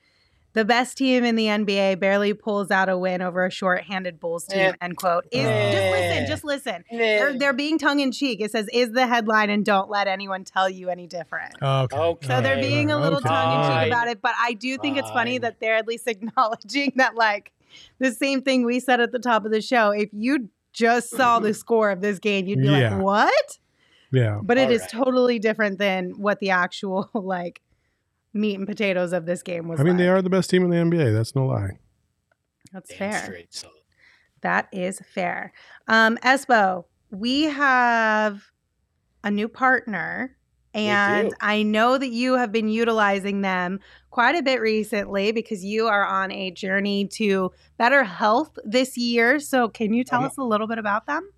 [0.56, 4.46] the best team in the NBA barely pulls out a win over a short-handed Bulls
[4.46, 4.60] team.
[4.60, 4.74] Eh.
[4.82, 5.26] End quote.
[5.32, 5.72] Is, Eh.
[5.72, 6.84] just listen, just listen.
[6.90, 8.42] They're, they're being tongue in cheek.
[8.42, 11.54] It says, "Is the headline," and don't let anyone tell you any different.
[11.62, 11.96] Okay.
[11.96, 12.28] Okay.
[12.28, 13.30] So they're being a little Okay.
[13.30, 13.88] tongue in cheek Fine.
[13.90, 17.52] about it, but I do think it's funny that they're at least acknowledging that, like,
[18.00, 19.92] the same thing we said at the top of the show.
[19.92, 22.96] If you just saw the score of this game, you'd be Yeah.
[22.96, 23.60] like, "What?"
[24.12, 24.40] Yeah.
[24.42, 24.92] But it is Alright.
[25.06, 27.62] totally different than what the actual like
[28.36, 29.80] meat and potatoes of this game was.
[29.80, 31.14] I mean, they are the best team in the NBA.
[31.14, 31.80] That's no lie.
[32.72, 33.24] That's Damn fair.
[33.24, 33.72] straight, son.
[34.42, 35.54] That is fair.
[35.88, 38.44] Um, Espo, we have
[39.24, 40.36] a new partner,
[40.74, 41.34] and.
[41.40, 46.06] I know that you have been utilizing them quite a bit recently because you are
[46.06, 49.40] on a journey to better health this year.
[49.40, 51.30] So, can you tell I'm- us a little bit about them?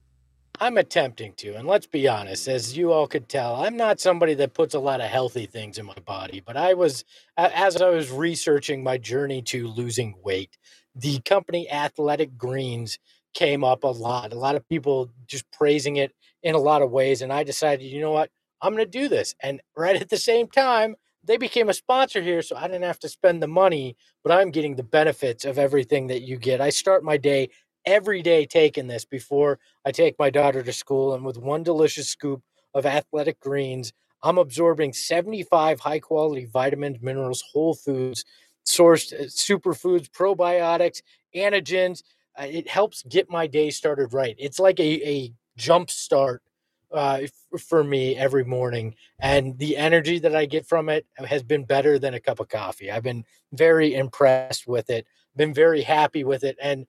[0.59, 4.33] I'm attempting to, and let's be honest, as you all could tell, I'm not somebody
[4.35, 6.41] that puts a lot of healthy things in my body.
[6.43, 7.05] But I was,
[7.37, 10.57] as I was researching my journey to losing weight,
[10.95, 12.97] the company Athletic Greens
[13.35, 14.33] came up a lot.
[14.33, 17.85] A lot of people just praising it in a lot of ways, and I decided,
[17.85, 19.35] you know what, I'm going to do this.
[19.43, 22.99] And right at the same time, they became a sponsor here, so I didn't have
[22.99, 26.61] to spend the money, but I'm getting the benefits of everything that you get.
[26.61, 27.49] I start my day
[27.87, 32.09] every day taking this before I take my daughter to school, and with one delicious
[32.09, 38.25] scoop of athletic greens, I'm absorbing 75 high quality vitamins, minerals, whole foods,
[38.65, 41.01] sourced uh, superfoods, probiotics,
[41.33, 42.03] antigens.
[42.37, 44.35] Uh, it helps get my day started right.
[44.37, 46.43] It's like a, a jump start
[46.91, 47.21] uh,
[47.57, 48.95] for me every morning.
[49.19, 52.49] And the energy that I get from it has been better than a cup of
[52.49, 52.91] coffee.
[52.91, 53.23] I've been
[53.53, 56.57] very impressed with it, been very happy with it.
[56.61, 56.85] And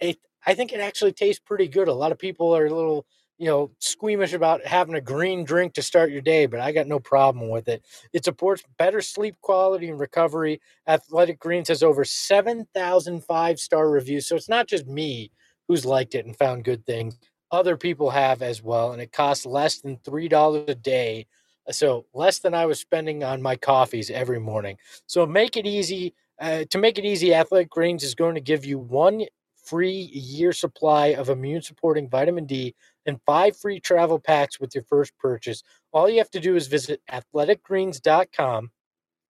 [0.00, 1.88] it, I think it actually tastes pretty good.
[1.88, 3.06] A lot of people are a little,
[3.38, 6.86] you know, squeamish about having a green drink to start your day, but I got
[6.86, 7.84] no problem with it.
[8.12, 10.60] It supports better sleep quality and recovery.
[10.86, 14.26] Athletic Greens has over 7,000 five star reviews.
[14.26, 15.30] So it's not just me
[15.68, 17.18] who's liked it and found good things.
[17.52, 18.92] Other people have as well.
[18.92, 21.26] And it costs less than $3 a day.
[21.70, 24.76] So less than I was spending on my coffees every morning.
[25.06, 26.14] So make it easy.
[26.40, 29.24] Uh, to make it easy, Athletic Greens is going to give you one
[29.70, 32.74] free year supply of immune supporting vitamin D
[33.06, 35.62] and five free travel packs with your first purchase.
[35.92, 38.70] All you have to do is visit athleticgreens.com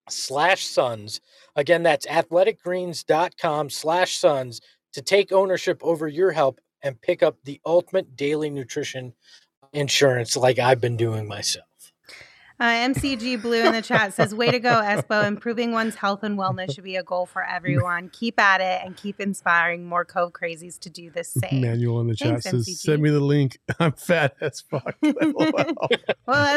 [0.09, 1.21] slash suns.
[1.57, 4.61] Again, that's athleticgreens.com slash suns
[4.95, 9.13] to take ownership over your health and pick up the ultimate daily nutrition
[9.73, 11.70] insurance like I've been doing myself.
[12.61, 15.27] Uh, MCG Blue in the chat says, "Way to go, Espo!
[15.27, 18.11] Improving one's health and wellness should be a goal for everyone.
[18.11, 22.09] Keep at it and keep inspiring more Cove Crazies to do the same." Manuel in
[22.09, 22.77] the chat says, MCG.
[22.77, 23.59] "Send me the link.
[23.81, 25.15] I'm fat as fuck." well,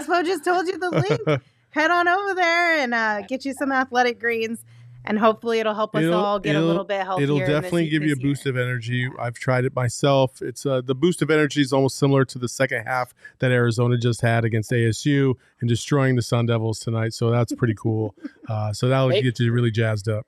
[0.01, 1.41] Espo just told you the link.
[1.69, 4.65] Head on over there and uh, get you some athletic greens,
[5.05, 7.23] and hopefully it'll help us It'll- all get a little bit healthier.
[7.23, 8.23] It'll definitely this, give you a year.
[8.31, 9.09] boost of energy.
[9.19, 10.41] I've tried it myself.
[10.41, 13.97] It's uh, the boost of energy is almost similar to the second half that Arizona
[13.97, 17.13] just had against ASU and destroying the Sun Devils tonight.
[17.13, 18.15] So that's pretty cool.
[18.49, 20.27] Uh, so that'll get you really jazzed up.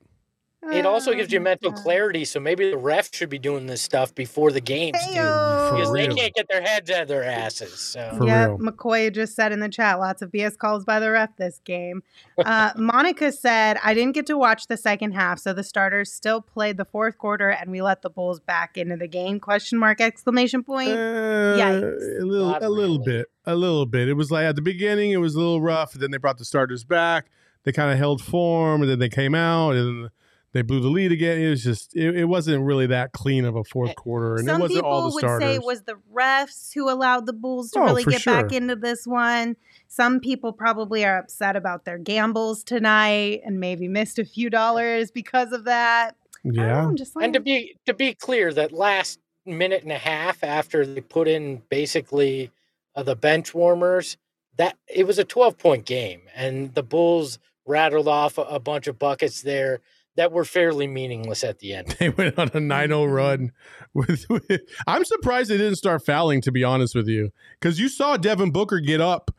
[0.71, 2.25] It also gives you Um, mental uh, clarity.
[2.25, 6.08] So maybe the ref should be doing this stuff before the games do, because they
[6.08, 7.80] can't get their heads out of their asses.
[7.80, 8.58] So yeah, real.
[8.58, 12.04] McCoy just said in the chat, lots of BS calls by the ref this game.
[12.38, 16.41] Uh, Monica said, I didn't get to watch the second half, so the starters still
[16.41, 19.39] played the fourth quarter and we let the Bulls back into the game.
[19.39, 20.91] Question mark, exclamation point.
[20.91, 22.21] Uh, Yikes.
[22.21, 24.08] a little, Not a little bit, a little bit.
[24.08, 25.93] It was like at the beginning, it was a little rough.
[25.93, 27.28] Then they brought the starters back.
[27.63, 30.10] They kind of held form, and then they came out, and
[30.56, 31.38] they blew the lead again.
[31.38, 34.62] It was just, it, it wasn't really that clean of a fourth quarter, and Some
[34.62, 35.50] it wasn't people all the would starters.
[35.50, 38.54] say it was the refs who allowed the Bulls to Oh, really for get back
[38.54, 39.58] into this one.
[39.89, 45.12] Some people probably are upset about their gambles tonight and maybe missed a few dollars
[45.12, 46.15] because of that.
[46.46, 49.91] I know, yeah, I'm just and to be to be clear, that last minute and
[49.91, 52.50] a half after they put in basically
[52.96, 54.15] uh, the bench warmers,
[54.56, 58.88] that it was a 12 point game, and the Bulls rattled off a, a bunch
[58.88, 59.82] of buckets there
[60.15, 61.95] that were fairly meaningless at the end.
[61.99, 63.12] they went on a 9-0 Mm-hmm.
[63.12, 63.51] run.
[63.93, 64.49] With, with,
[64.88, 66.41] I'm surprised they didn't start fouling.
[66.41, 69.32] To be honest with you, because you saw Devin Booker get up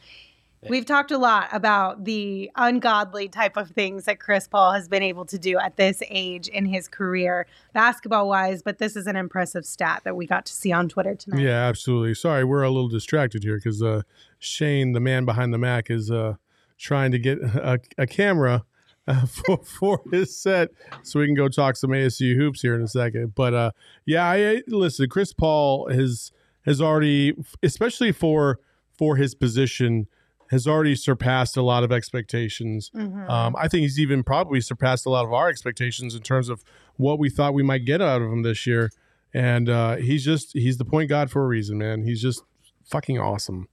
[0.68, 5.04] We've talked a lot about the ungodly type of things that Chris Paul has been
[5.04, 9.16] able to do at this age in his career, basketball wise, but this is an
[9.16, 11.42] impressive stat that we got to see on Twitter tonight.
[11.42, 12.14] yeah, absolutely.
[12.14, 14.02] Sorry, we're a little distracted here because uh,
[14.38, 16.36] Shane, the man behind the Mac, is uh,
[16.78, 18.66] trying to get a, a camera.
[19.10, 20.70] Uh, for, for his set,
[21.04, 23.34] so we can go talk some ASU hoops here in a second.
[23.34, 23.72] But uh,
[24.06, 25.10] yeah, I, listen.
[25.10, 26.32] Chris Paul has
[26.66, 28.60] has already, especially for
[28.98, 30.08] for his position,
[30.52, 32.92] has already surpassed a lot of expectations.
[32.96, 33.30] Mhm.
[33.30, 36.64] Um, I think he's even probably surpassed a lot of our expectations in terms of
[36.98, 38.92] what we thought we might get out of him this year.
[39.34, 42.04] And uh, he's just he's the point guard for a reason, man.
[42.04, 42.44] He's just
[42.86, 43.70] fucking awesome.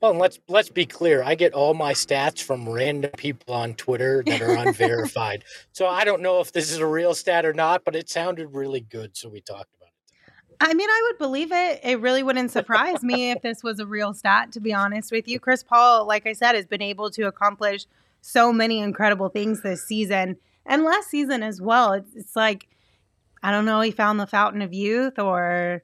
[0.00, 1.22] Well, and let's let's be clear.
[1.22, 5.44] I get all my stats from random people on Twitter that are unverified.
[5.72, 8.52] so I don't know if this is a real stat or not, but it sounded
[8.52, 10.56] really good, so we talked about it.
[10.60, 11.80] I mean, I would believe it.
[11.82, 15.28] It really wouldn't surprise me if this was a real stat, to be honest with
[15.28, 15.40] you.
[15.40, 17.86] Chris Paul, like I said, has been able to accomplish
[18.20, 21.92] so many incredible things this season and last season as well.
[21.92, 22.68] It's, it's like,
[23.42, 25.82] I don't know, he found the fountain of youth or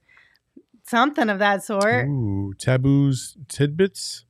[0.87, 2.07] something of that sort.
[2.07, 4.25] Ooh, taboos tidbits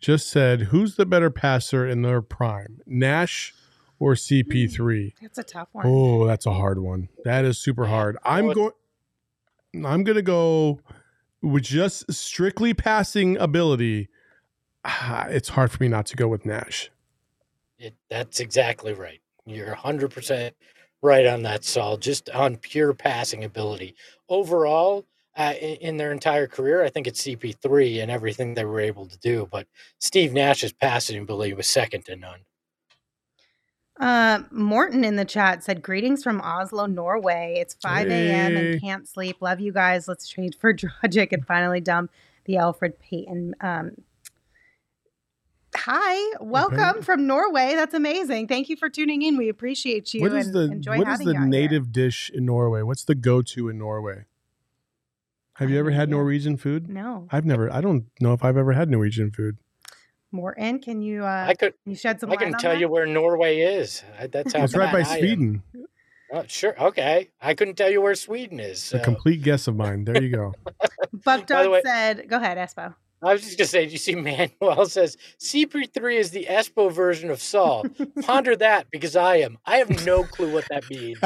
[0.00, 3.54] just said who's the better passer in their prime, Nash
[3.98, 5.14] or CP3?
[5.22, 5.86] That's a tough one.
[5.86, 7.08] Oh, that's a hard one.
[7.24, 8.16] That is super hard.
[8.24, 8.72] I'm going.
[9.84, 10.80] I'm gonna go
[11.42, 14.08] with just strictly passing ability.
[14.84, 16.90] Ah, It's hard for me not to go with Nash.
[17.78, 19.20] It, that's exactly right.
[19.46, 20.52] You're 100%
[21.02, 21.96] right on that, Saul.
[21.96, 23.94] Just on pure passing ability.
[24.28, 25.04] Overall,
[25.36, 29.06] uh, in, in their entire career, I think it's CP3 and everything they were able
[29.06, 29.48] to do.
[29.50, 29.66] But
[29.98, 32.40] Steve Nash's passing ability was second to none.
[34.00, 37.56] Uh, Morton in the chat said, Greetings from Oslo, Norway.
[37.58, 38.56] It's 5 a.m.
[38.56, 38.72] Hey.
[38.72, 39.36] and can't sleep.
[39.40, 40.08] Love you guys.
[40.08, 42.10] Let's trade for Dragic and finally dump
[42.44, 43.54] the Elfrid Payton.
[43.60, 43.92] Um,
[45.76, 47.02] hi, welcome Payton.
[47.02, 47.74] from Norway.
[47.74, 48.48] That's amazing.
[48.48, 49.36] Thank you for tuning in.
[49.36, 51.46] We appreciate you What is and the enjoy what is the you here.
[51.46, 52.82] native dish in Norway?
[52.82, 54.24] What's the go to in Norway?
[55.56, 56.08] Have you ever had.
[56.10, 56.88] Norwegian food?
[56.88, 57.72] No, I've never.
[57.72, 59.56] I don't know if I've ever had Norwegian food.
[60.32, 62.38] Morton, can you uh, I could can you shed some light?
[62.40, 62.80] I light can on tell that?
[62.80, 64.02] you where Norway is.
[64.18, 65.18] I- That's how It's right by bad I am.
[65.20, 65.62] Sweden.
[66.32, 66.74] Oh, sure.
[66.82, 67.30] Okay.
[67.40, 68.78] I couldn't tell you where Sweden is.
[68.80, 70.04] It's a complete guess of mine.
[70.04, 70.52] There you go.
[71.24, 74.14] Buck By Dog said, "Go ahead, Espo." I was just gonna say, do you see
[74.14, 77.86] Manuel says CP3 is the Espo version of Saul.
[78.22, 79.58] Ponder that because I am.
[79.64, 81.18] I have no clue what that means.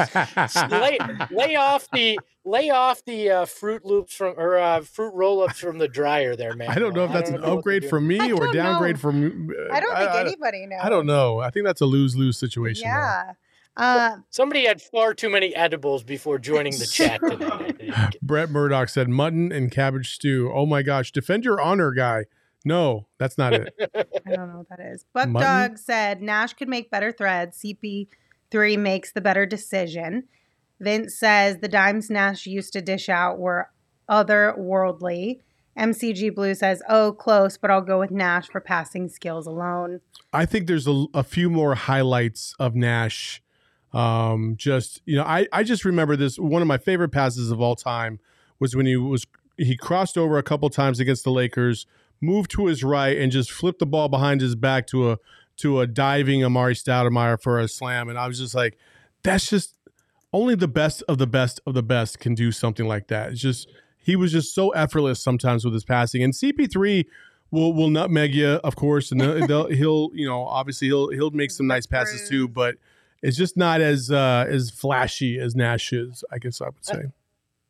[0.71, 0.97] lay,
[1.31, 5.59] lay off the lay off the uh, fruit loops from or uh, fruit roll ups
[5.59, 6.69] from the dryer there, man.
[6.69, 8.99] I don't know if that's an upgrade for me or downgrade know.
[8.99, 9.55] for me.
[9.71, 10.79] I don't think I, anybody knows.
[10.81, 11.39] I don't know.
[11.39, 12.89] I think that's a lose lose situation.
[12.89, 13.33] though.
[13.77, 13.95] Yeah.
[13.95, 17.91] Uh, Somebody had far too many edibles before joining the chat today.
[18.21, 20.51] Brett Murdoch said mutton and cabbage stew.
[20.53, 22.25] Oh my gosh, defend your honor, guy.
[22.65, 23.73] No, that's not it.
[23.95, 25.05] I don't know what that is.
[25.13, 25.47] Buck Mutton?
[25.47, 27.63] Dog said Nash could make better threads.
[27.63, 30.25] CP3 makes the better decision.
[30.81, 33.69] Vince says the dimes Nash used to dish out were
[34.09, 35.39] otherworldly.
[35.77, 40.01] MCG Blue says, oh, close, but I'll go with Nash for passing skills alone.
[40.33, 43.41] I think there's a, a few more highlights of Nash.
[43.93, 46.37] Um, just you know, I I just remember this.
[46.37, 48.19] One of my favorite passes of all time
[48.59, 49.25] was when he was
[49.57, 51.85] he crossed over a couple times against the Lakers,
[52.21, 55.17] moved to his right, and just flipped the ball behind his back to a
[55.57, 58.07] to a diving Amar'e Stoudemire for a slam.
[58.07, 58.77] And I was just like,
[59.23, 59.75] that's just
[60.31, 63.31] only the best of the best of the best can do something like that.
[63.31, 66.23] It's just he was just so effortless sometimes with his passing.
[66.23, 67.05] And CP3
[67.51, 69.21] will will nutmeg you, of course, and
[69.71, 72.75] he'll you know obviously he'll he'll make some nice passes too, but
[73.21, 76.23] it's just not as uh, as flashy as Nash is.
[76.31, 77.03] I guess I would say.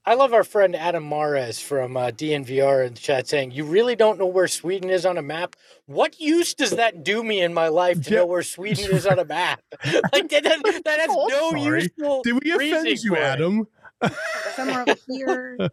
[0.05, 3.95] I love our friend Adam Mares from uh, DNVR in the chat saying, "You really
[3.95, 5.55] don't know where Sweden is on a map.
[5.85, 8.17] What use does that do me in my life to Yeah.
[8.17, 9.61] know where Sweden is on a map?
[10.13, 11.81] like that, that, that has Oh, no sorry.
[11.83, 12.23] useful.
[12.23, 13.23] Did we offend you, for it.
[13.23, 13.67] Adam?
[14.55, 15.57] Somewhere over here.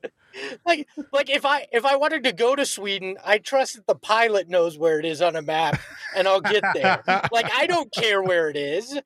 [0.67, 3.95] Like, like if I if I wanted to go to Sweden, I trust that the
[3.95, 5.81] pilot knows where it is on a map,
[6.15, 7.03] and I'll get there.
[7.33, 8.99] like I don't care where it is.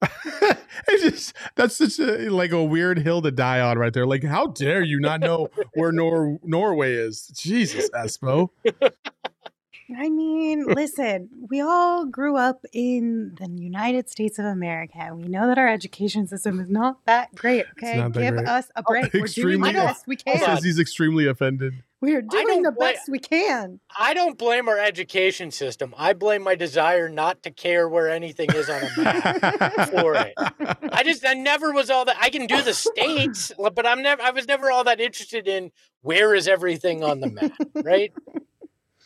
[0.88, 4.06] it's just that's such a like a weird hill to die on right there.
[4.06, 7.28] Like, how dare you not know where Nor- Norway is?
[7.34, 8.50] Jesus, Espo.
[9.96, 15.10] I mean, listen, we all grew up in the United States of America.
[15.14, 17.64] We know that our education system is not that great.
[17.72, 18.48] Okay, not that give great.
[18.48, 19.12] us a break.
[19.14, 20.42] We're doing the best we can.
[20.42, 20.56] on.
[20.56, 21.72] Says he's extremely offended.
[22.00, 23.80] We are doing the best we can.
[23.98, 25.94] I don't blame our education system.
[25.98, 30.34] I blame my desire not to care where anything is on a map for it.
[30.92, 34.22] I just I never was all that I can do the states, but I'm never
[34.22, 35.72] I was never all that interested in
[36.02, 38.12] where is everything on the map, right?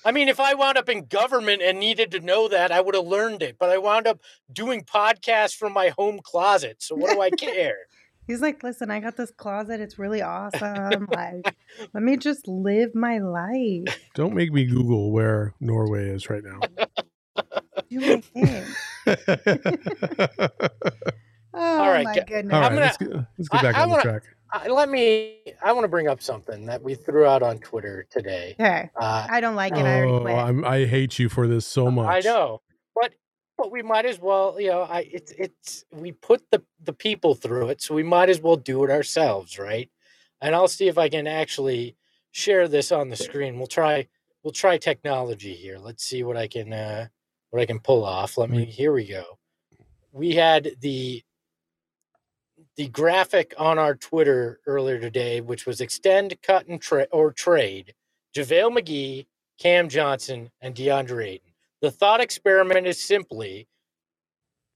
[0.05, 2.95] I mean, if I wound up in government and needed to know that, I would
[2.95, 3.57] have learned it.
[3.59, 4.21] But I wound up
[4.53, 6.83] doing podcasts from my home closet.
[6.83, 7.77] So what do I care?
[8.27, 9.81] He's like, listen, I got this closet.
[9.81, 11.09] It's really awesome.
[11.15, 11.55] like,
[11.93, 13.85] let me just live my life.
[14.15, 16.61] Don't make me Google where Norway is right now.
[17.91, 18.65] Do my thing.
[21.55, 22.55] Oh right, my get- goodness.
[22.55, 24.23] All right, gonna- let's get, let's get back I on the wanna- track.
[24.55, 25.37] Uh, let me.
[25.63, 28.55] I want to bring up something that we threw out on Twitter today.
[28.59, 28.89] Okay.
[28.99, 29.79] Uh, I don't like it.
[29.85, 30.35] I already Oh, quit.
[30.35, 32.07] I'm, I hate you for this so much.
[32.09, 32.63] I know,
[32.95, 33.13] but
[33.63, 37.37] but we might as well, you know, I it's it's we put the the people
[37.37, 39.89] through it, so we might as well do it ourselves, right?
[40.41, 41.95] And I'll see if I can actually
[42.33, 43.59] share this on the screen.
[43.59, 44.09] We'll try
[44.43, 45.79] we'll try technology here.
[45.79, 47.07] Let's see what I can uh
[47.51, 48.37] what I can pull off.
[48.37, 49.39] Let me here we go.
[50.11, 51.23] We had the
[52.75, 57.95] the graphic on our Twitter earlier today, which was extend, cut, and trade or trade
[58.35, 59.27] JaVale McGee,
[59.61, 61.52] Cam Johnson, and DeAndre Ayton.
[61.83, 63.67] The thought experiment is simply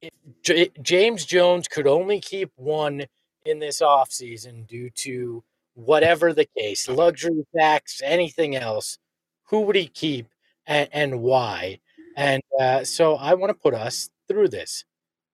[0.03, 0.11] if
[0.43, 3.07] J- James Jones could only keep one
[3.45, 5.43] in this offseason due to
[5.75, 8.99] whatever the case, luxury tax, anything else,
[9.45, 10.27] who would he keep
[10.67, 11.79] and, and why?
[12.17, 14.85] And uh, so I want to put us through this.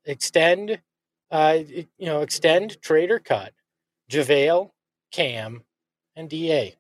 [0.05, 0.79] Extend,
[1.31, 3.55] uh, you know, extend, trade or cut,
[4.11, 4.71] JaVale,
[5.11, 5.63] Cam,
[6.17, 6.75] and DA.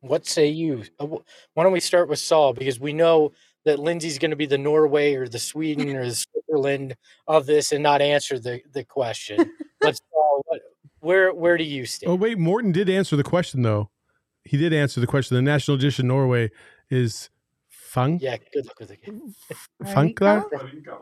[0.00, 0.84] What say you?
[0.98, 1.06] Uh,
[1.54, 3.32] Why don't we start with Saul because we know
[3.64, 6.96] that Lindsay's going to be the Norway or the Sweden or the Switzerland
[7.26, 9.50] of this and not answer the, the question.
[9.80, 10.60] But Saul, what,
[11.00, 12.10] where where do you stand?
[12.12, 13.90] Oh wait, Morton did answer the question though.
[14.44, 15.36] He did answer the question.
[15.36, 16.50] The national dish in Norway
[16.90, 17.30] is
[17.68, 19.00] fang Yeah, good luck with it.
[19.84, 20.44] fankla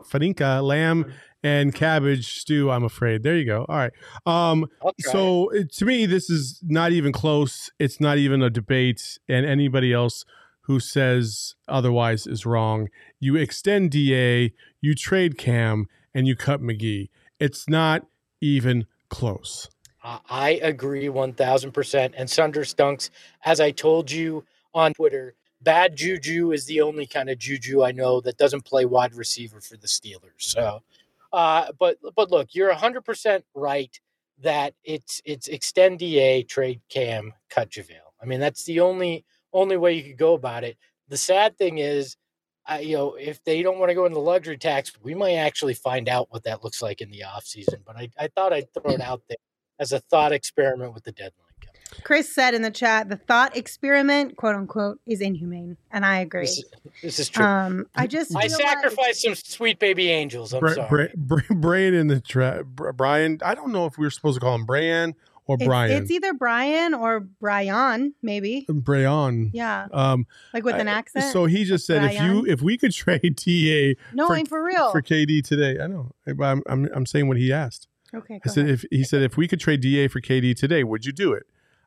[0.09, 2.71] farinka lamb and cabbage stew.
[2.71, 3.23] I'm afraid.
[3.23, 3.65] There you go.
[3.67, 3.91] All right.
[4.25, 4.67] Um.
[4.81, 5.11] I'll try it.
[5.11, 7.71] So it, to me, this is not even close.
[7.79, 10.25] It's not even a debate, and anybody else
[10.63, 12.89] who says otherwise is wrong.
[13.19, 17.09] You extend Da, you trade Cam, and you cut McGee.
[17.39, 18.05] It's not
[18.41, 19.69] even close.
[20.03, 22.13] I- agree 1000%.
[22.17, 23.09] And Sunder Stunks,
[23.45, 27.91] as I told you on Twitter, bad juju is the only kind of juju I
[27.91, 30.39] know that doesn't play wide receiver for the Steelers.
[30.39, 30.83] So,
[31.31, 33.97] uh, but but look, you're 100% right
[34.39, 38.11] that it's it's extend DA, trade Cam, cut JaVale.
[38.21, 40.77] I mean, that's the only only way you could go about it.
[41.09, 42.17] The sad thing is,
[42.65, 45.33] I, you know, if they don't want to go in the luxury tax, we might
[45.35, 47.81] actually find out what that looks like in the off season.
[47.85, 49.37] But I, I thought I'd throw it out there
[49.79, 51.81] as a thought experiment with the deadline coming.
[52.03, 56.41] Chris said in the chat, the thought experiment, quote unquote, is inhumane, and I agree.
[56.45, 56.63] This,
[57.03, 57.45] this is true.
[57.45, 60.53] Um, I just I feel like- sacrificed some sweet baby angels.
[60.53, 61.09] I'm Bra- sorry.
[61.15, 63.39] Bra- Bra- Brian in the tra- Brian.
[63.43, 65.13] I don't know if we were supposed to call him Brian
[65.45, 66.01] or It's, Brian.
[66.03, 68.65] it's either Brian or Brian, maybe.
[68.69, 69.51] Brian.
[69.53, 71.31] Yeah, Um, like with an I- accent.
[71.33, 74.63] So he just said, if you if we could trade TA no, for- I'm for
[74.63, 74.91] real.
[74.91, 76.11] for KD today, I know.
[76.25, 77.87] But I'm I'm, I'm saying what he asked.
[78.13, 78.73] okay, I go said ahead.
[78.75, 81.43] if he said if we could trade Da for KD today, would you do it?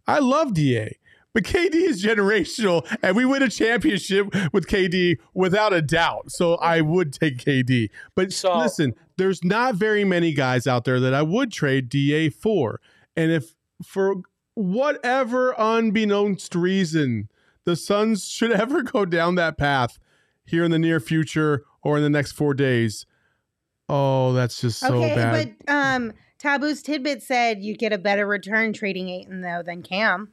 [0.07, 0.89] I love Da,
[1.33, 6.31] but KD is generational, and we win a championship with KD without a doubt.
[6.31, 7.91] So I would take KD.
[8.15, 12.29] But So- listen, there's not very many guys out there that I would trade Da
[12.31, 12.81] for,
[13.17, 13.55] and if
[13.85, 14.17] for
[14.55, 17.29] whatever unbeknownst reason
[17.65, 19.99] the Suns should ever go down that path
[20.45, 23.05] here in the near future or in the next four days.
[23.89, 25.55] Oh, that's just so okay, bad.
[25.67, 30.33] but um, Taboo's tidbit said you'd get a better return trading Ayton though than Cam.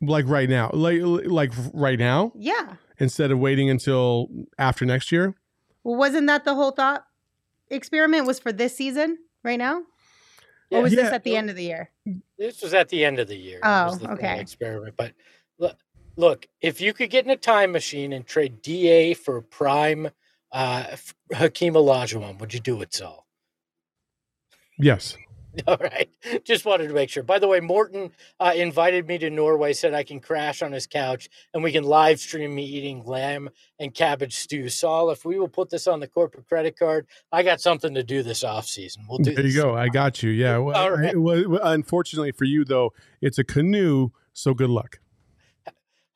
[0.00, 2.74] like right now like like right now Yeah.
[2.98, 4.28] instead of waiting until
[4.58, 5.34] after next year
[5.84, 7.04] Well, wasn't that the whole thought
[7.70, 9.82] experiment was for this season right now?
[10.72, 10.78] Yeah.
[10.78, 11.90] Or was this at the end of the year?
[12.38, 13.60] This was at the end of the year.
[13.62, 14.40] Oh, was the okay.
[14.40, 15.12] Experiment, but
[15.58, 15.76] look,
[16.16, 20.10] look, if you could get in a time machine and trade Da for prime
[20.50, 23.26] uh, F- Hakeem Olajuwon, would you do it, Saul?
[24.78, 25.16] yes
[25.66, 26.10] All right,
[26.44, 27.22] just wanted to make sure.
[27.22, 30.86] By the way, Morton uh, invited me to Norway, said I can crash on his
[30.86, 34.68] couch and we can live stream me eating lamb and cabbage stew.
[34.68, 38.02] Saul, if we will put this on the corporate credit card, I got something to
[38.02, 39.04] do this off season.
[39.08, 41.16] We'll do there you go i got you yeah well, All right.
[41.16, 44.98] Well, unfortunately for you though it's a canoe so good luck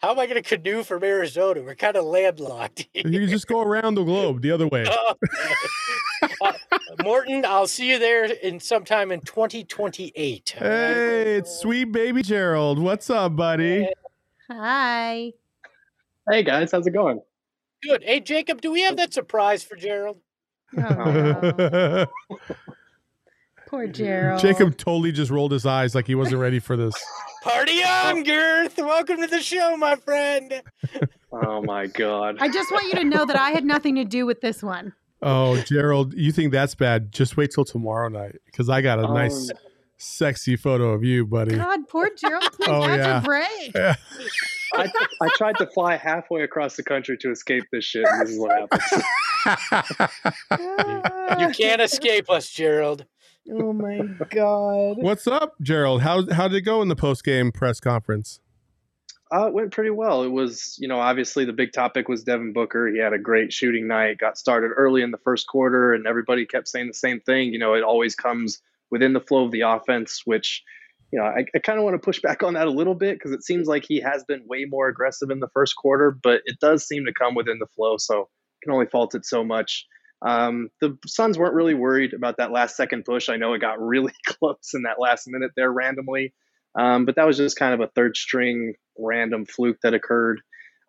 [0.07, 1.63] How am I going to canoe from Arizona?
[1.63, 2.87] We're kind of landlocked.
[2.95, 4.85] you can just go around the globe the other way
[6.41, 6.53] uh,
[7.03, 10.55] Morton, I'll see you there in sometime in 2028.
[10.61, 10.71] all right?
[10.71, 13.89] hey it's sweet baby gerald what's up buddy
[14.49, 15.33] Hi.
[16.31, 17.21] Hey guys, how's it going?
[17.83, 18.05] Good.
[18.05, 20.21] Hey, Jacob, do we have that surprise for Gerald?
[20.79, 20.83] Oh,
[21.59, 22.07] no.
[23.67, 24.41] Poor Gerald.
[24.41, 26.95] jacob totally just rolled his eyes like he wasn't ready for this
[27.43, 28.77] Party on, Girth.
[28.77, 30.63] Welcome to the show, my friend.
[31.33, 32.39] Oh my god.
[32.41, 34.95] I just want you to know that I had nothing to do with this one.
[35.21, 39.03] oh gerald you think that's bad just wait till tomorrow night because i got a
[39.13, 39.57] nice Um,
[39.99, 43.19] sexy photo of you buddy God, poor Gerald Oh, catch yeah.
[43.19, 43.77] a break.
[44.75, 44.91] I,
[45.23, 48.39] I tried to fly halfway across the country to escape this shit, and this is
[48.39, 49.05] what happens.
[51.41, 53.05] You can't escape us, Gerald.
[53.53, 54.97] Oh my God.
[54.99, 56.03] What's up, Gerald?
[56.03, 58.41] How how did it go in the post game press conference?
[59.35, 60.23] Uh, it went pretty well.
[60.23, 62.87] It was, you know, obviously the big topic was Devin Booker.
[62.87, 66.47] He had a great shooting night, got started early in the first quarter, and everybody
[66.47, 67.53] kept saying the same thing.
[67.53, 70.63] You know, it always comes within the flow of the offense, which,
[71.13, 73.17] you know, I, I kind of want to push back on that a little bit
[73.17, 76.43] because it seems like he has been way more aggressive in the first quarter, but
[76.45, 77.97] it does seem to come within the flow.
[77.97, 78.29] So
[78.63, 79.87] can only fault it so much.
[80.23, 83.29] Um, the Suns weren't really worried about that last second push.
[83.29, 86.33] I know it got really close in that last minute there randomly.
[86.79, 90.41] Um, but that was just kind of a third string random fluke that occurred.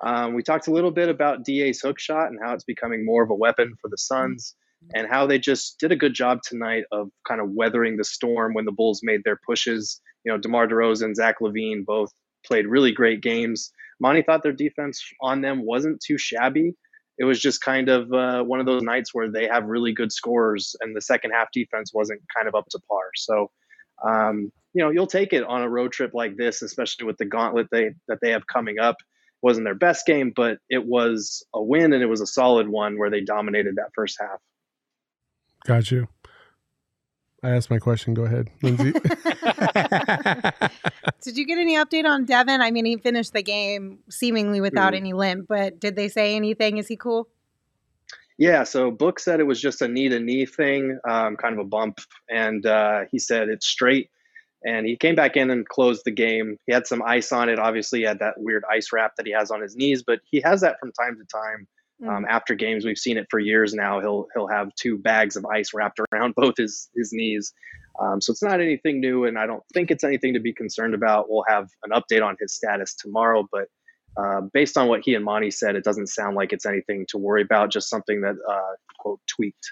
[0.04, 3.24] Um, we talked a little bit about DA's hook shot and how it's becoming more
[3.24, 4.56] of a weapon for the Suns
[4.94, 8.54] and how they just did a good job tonight of kind of weathering the storm
[8.54, 10.00] when the Bulls made their pushes.
[10.24, 12.12] You know, DeMar DeRozan, Zach LaVine both
[12.46, 13.72] played really great games.
[14.00, 16.76] Monty thought their defense on them wasn't too shabby.
[17.18, 20.12] It was just kind of uh, one of those nights where they have really good
[20.12, 23.12] scores and the second half defense wasn't kind of up to par.
[23.16, 23.52] So,
[24.08, 27.26] um, you know, you'll take it on a road trip like this, especially with the
[27.26, 28.98] gauntlet they that they have coming up.
[29.00, 32.68] It wasn't their best game, but it was a win and it was a solid
[32.68, 34.40] one where they dominated that first half.
[35.66, 36.08] Got you.
[37.44, 38.14] I asked my question.
[38.14, 38.92] Go ahead, Lindsay.
[41.22, 42.62] Did you get any update on Devin?
[42.62, 44.98] I mean, he finished the game seemingly without Mhm.
[44.98, 46.78] any limp, but did they say anything?
[46.78, 47.28] Is he cool?
[48.40, 51.60] Yeah, so Book said it was just a knee to knee thing, um, kind of
[51.60, 54.10] a bump, and uh, he said it's straight.
[54.66, 56.58] And he came back in and closed the game.
[56.66, 57.60] He had some ice on it.
[57.60, 60.42] Obviously, he had that weird ice wrap that he has on his knees, but he
[60.42, 61.68] has that from time to time.
[62.06, 64.00] Um, after games, we've seen it for years now.
[64.02, 67.54] He'll he'll have two bags of ice wrapped around both his his knees.
[68.00, 70.94] Um, so it's not anything new, and I don't think it's anything to be concerned
[70.94, 71.26] about.
[71.30, 73.68] We'll have an update on his status tomorrow, but
[74.16, 77.18] uh, based on what he and Monty said, it doesn't sound like it's anything to
[77.18, 77.72] worry about.
[77.72, 79.72] Just something that uh, quote tweaked.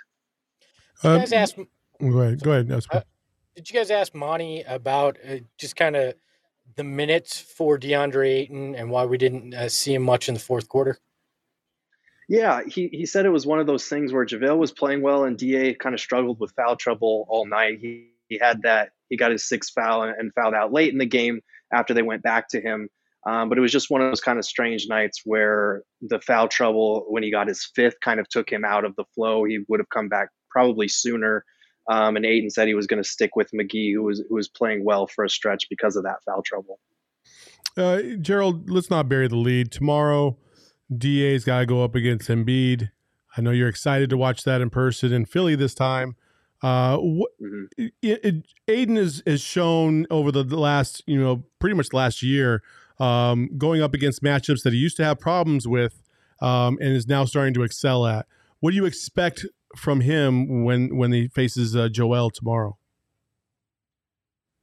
[1.03, 1.55] Did you Um, guys ask?
[1.55, 2.41] go ahead.
[2.43, 2.67] Go ahead.
[2.67, 3.01] That's Uh,
[3.55, 6.15] Did you guys ask Monty about uh, just kind of
[6.75, 10.39] the minutes for DeAndre Ayton and why we didn't uh, see him much in the
[10.39, 10.97] fourth quarter?
[12.27, 15.25] Yeah, he, he said it was one of those things where JaVale was playing well
[15.25, 17.79] and DA kind of struggled with foul trouble all night.
[17.79, 20.97] He, he had that he got his sixth foul and, and fouled out late in
[20.97, 22.89] the game after they went back to him.
[23.27, 26.47] Um, but it was just one of those kind of strange nights where the foul
[26.47, 29.43] trouble, when he got his fifth, kind of took him out of the flow.
[29.43, 31.43] He would have come back probably sooner.
[31.89, 34.47] Um, and Ayton said he was going to stick with McGee, who was who was
[34.47, 36.79] playing well for a stretch because of that foul trouble.
[37.77, 39.71] Uh, Gerald, let's not bury the lead.
[39.71, 40.37] Tomorrow,
[40.95, 42.89] DA's got to go up against Embiid.
[43.37, 46.15] I know you're excited to watch that in person in Philly this time.
[46.61, 47.87] Uh, what, mm-hmm.
[48.01, 48.35] it, it,
[48.67, 52.63] Ayton has, has shown over the last, you know, pretty much last year,
[52.99, 56.01] um, going up against matchups that he used to have problems with
[56.41, 58.25] um, and is now starting to excel at.
[58.61, 62.77] What do you expect from him when when he faces uh, Joel tomorrow?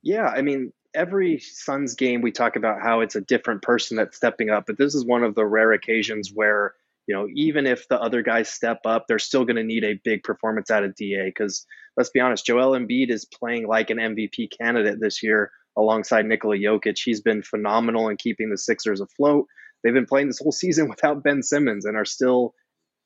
[0.03, 4.17] Yeah, I mean, every Suns game we talk about how it's a different person that's
[4.17, 6.75] stepping up, but this is one of the rare occasions where
[7.07, 10.01] you know, even if the other guys step up, they're still going to need a
[10.05, 11.67] big performance out of DA because
[11.97, 16.57] let's be honest, Joel Embiid is playing like an MVP candidate this year alongside Nikola
[16.57, 16.99] Jokic.
[17.03, 19.47] He's been phenomenal in keeping the Sixers afloat.
[19.83, 22.55] They've been playing this whole season without Ben Simmons and are still,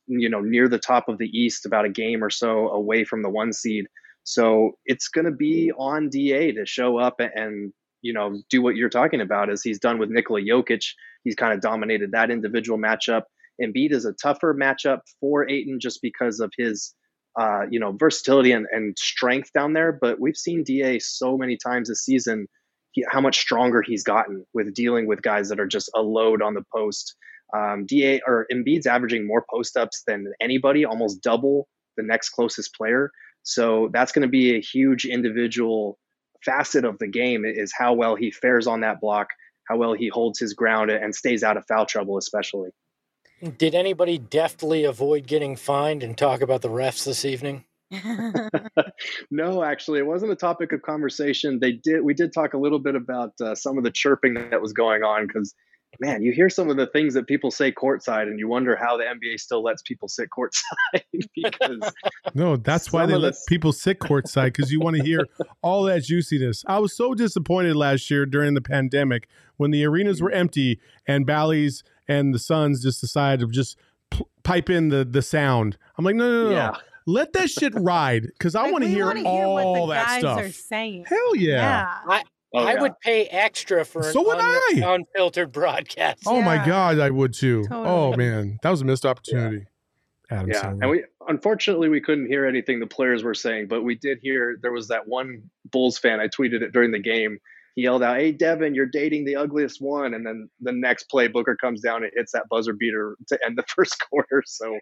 [0.07, 3.23] you know, near the top of the East, about a game or so away from
[3.23, 3.87] the one seed.
[4.27, 7.73] So it's going to be on DA to show up and,
[8.03, 10.83] you know, do what you're talking about as he's done with Nikola Jokic.
[11.23, 13.23] He's kind of dominated that individual matchup.
[13.63, 16.93] Embiid is a tougher matchup for Ayton just because of his,
[17.39, 19.93] uh, you know, versatility and, and strength down there.
[19.93, 22.49] But we've seen Da so many times this season
[22.91, 26.43] he, how much stronger he's gotten with dealing with guys that are just a load
[26.43, 27.15] on the post.
[27.57, 32.75] Um, Da or Embiid's averaging more post ups than anybody, almost double the next closest
[32.75, 33.13] player.
[33.47, 35.99] So that's going to be a huge individual
[36.45, 39.29] facet of the game is how well he fares on that block,
[39.69, 42.71] how well he holds his ground and stays out of foul trouble, especially.
[43.57, 47.65] Did anybody deftly avoid getting fined and talk about the refs this evening?
[49.31, 51.61] no, actually, it wasn't a topic of conversation.
[51.61, 52.03] They did.
[52.03, 55.05] We did talk a little bit about uh, some of the chirping that was going
[55.05, 55.55] on because,
[56.01, 58.97] man, you hear some of the things that people say courtside, and you wonder how
[58.97, 61.03] the NBA still lets people sit courtside.
[61.35, 61.93] because
[62.35, 65.27] no, that's why they let people sit courtside because you want to hear
[65.63, 66.65] all that juiciness.
[66.67, 71.27] I was so disappointed last year during the pandemic when the arenas were empty and
[71.27, 73.77] Bally's and the Suns just decided to just
[74.11, 75.77] p- pipe in the the sound.
[75.99, 76.71] I'm like, no, no, no, yeah.
[76.71, 76.79] no.
[77.09, 80.41] Let that shit ride because I like, want to hear all that stuff.
[80.41, 81.05] Are saying.
[81.09, 81.57] Hell yeah!
[81.57, 81.99] yeah.
[82.09, 82.23] I,
[82.57, 82.83] oh, I yeah.
[82.83, 84.83] would pay extra for so would un- I.
[84.85, 86.25] unfiltered broadcast.
[86.27, 87.65] Oh my god, I would too.
[87.65, 87.89] Totally.
[87.89, 89.67] Oh man, that was a missed opportunity.
[90.31, 93.95] Adam yeah, and we unfortunately we couldn't hear anything the players were saying, but we
[93.95, 96.19] did hear there was that one Bulls fan.
[96.21, 97.39] I tweeted it during the game
[97.77, 101.29] he yelled out, "Hey Devin, you're dating the ugliest one!" And then the next play,
[101.29, 104.43] Booker comes down and hits that buzzer beater to end the first quarter.
[104.47, 104.79] So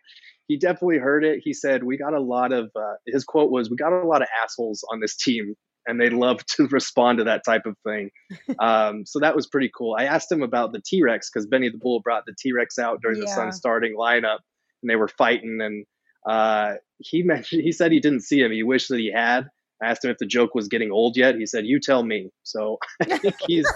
[0.46, 1.40] he definitely heard it.
[1.42, 4.22] He said, "We got a lot of." Uh, his quote was, "We got a lot
[4.22, 5.56] of assholes on this team."
[5.86, 8.10] And they love to respond to that type of thing.
[8.60, 9.96] Um, so that was pretty cool.
[9.98, 12.78] I asked him about the T Rex because Benny the Bull brought the T Rex
[12.78, 13.24] out during yeah.
[13.24, 14.38] the Sun starting lineup,
[14.82, 15.58] and they were fighting.
[15.60, 15.84] And
[16.26, 18.52] uh, he mentioned he said he didn't see him.
[18.52, 19.48] He wished that he had
[19.82, 21.34] I asked him if the joke was getting old yet.
[21.34, 23.66] He said, "You tell me." So I think he's.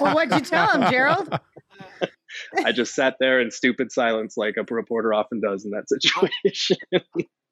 [0.00, 1.28] well, what'd you tell him, Gerald?
[2.64, 6.76] I just sat there in stupid silence, like a reporter often does in that situation.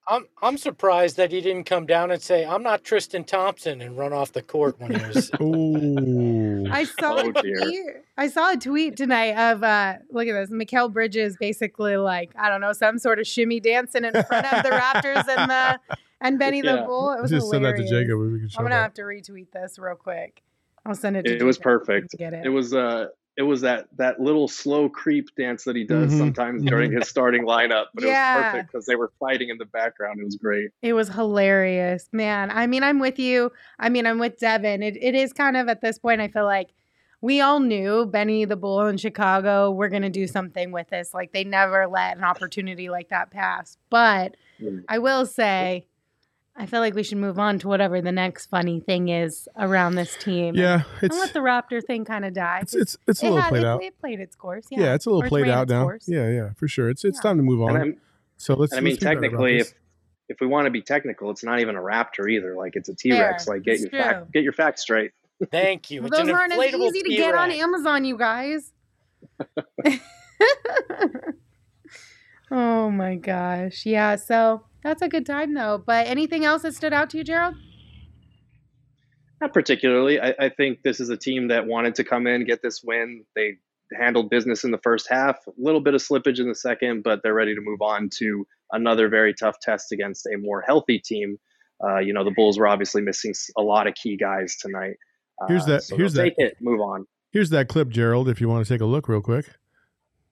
[0.08, 3.98] I'm I'm surprised that he didn't come down and say, "I'm not Tristan Thompson" and
[3.98, 5.30] run off the court when he was.
[5.40, 6.66] Ooh.
[6.70, 7.86] I saw oh, a tweet.
[8.16, 10.50] I saw a tweet tonight of uh, look at this.
[10.50, 14.62] Mikal Bridges basically like I don't know some sort of shimmy dancing in front of
[14.62, 15.80] the Raptors and the
[16.20, 16.76] and Benny yeah.
[16.76, 17.12] the Bull.
[17.12, 17.78] It was Just hilarious.
[17.78, 18.20] send that to Jacob.
[18.20, 18.82] I'm gonna that.
[18.82, 20.42] have to retweet this real quick.
[20.84, 21.24] I'll send it.
[21.24, 22.16] to It, it was perfect.
[22.16, 22.46] Get it.
[22.46, 26.18] It was uh it was that that little slow creep dance that he does mm-hmm.
[26.18, 27.86] sometimes during his starting lineup.
[27.94, 28.32] But yeah.
[28.32, 30.20] it was perfect because they were fighting in the background.
[30.20, 30.70] It was great.
[30.82, 32.50] It was hilarious, man.
[32.50, 33.52] I mean, I'm with you.
[33.78, 34.82] I mean, I'm with Devin.
[34.82, 36.20] It it is kind of at this point.
[36.20, 36.70] I feel like
[37.20, 39.70] we all knew Benny the Bull in Chicago.
[39.70, 41.12] We're gonna do something with this.
[41.12, 43.76] Like they never let an opportunity like that pass.
[43.90, 44.82] But mm.
[44.88, 45.86] I will say
[46.58, 49.94] I feel like we should move on to whatever the next funny thing is around
[49.94, 50.54] this team.
[50.54, 52.60] Yeah, and, it's, and let the Raptor thing kind of die.
[52.62, 53.82] It's it's, it's a little had, played it, out.
[53.82, 54.64] It played its course.
[54.70, 55.82] Yeah, yeah it's a little played out now.
[55.82, 56.08] Course.
[56.08, 56.88] Yeah, yeah, for sure.
[56.88, 57.22] It's it's yeah.
[57.22, 57.96] time to move on.
[58.38, 58.72] So let's.
[58.72, 59.74] I mean, technically, if
[60.28, 62.56] if we want to be technical, it's not even a Raptor either.
[62.56, 63.46] Like it's a T Rex.
[63.46, 65.12] Like get your fact, get your facts straight.
[65.50, 66.00] Thank you.
[66.08, 68.72] Those aren't as easy to get on Amazon, you guys.
[72.50, 73.86] oh my gosh.
[73.86, 74.16] Yeah.
[74.16, 75.82] So that's a good time though.
[75.84, 77.56] But anything else that stood out to you, Gerald?
[79.40, 80.20] Not particularly.
[80.20, 83.24] I, I, think this is a team that wanted to come in, get this win.
[83.34, 83.56] They
[83.92, 87.20] handled business in the first half, a little bit of slippage in the second, but
[87.22, 91.36] they're ready to move on to another very tough test against a more healthy team.
[91.84, 94.96] uh, you know, the Bulls were obviously missing a lot of key guys tonight.
[95.42, 96.56] Uh, Here's that- So here's that- Take it.
[96.62, 97.06] Move on.
[97.32, 99.50] Here's that clip, Gerald, if you want to take a look real quick.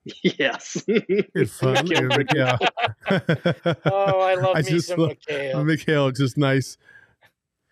[0.23, 0.83] yes.
[0.87, 1.87] It's fun.
[1.87, 2.57] yeah.
[3.85, 5.53] Oh, I love I me just some love- Mikal.
[5.63, 6.77] Mikal, just nice.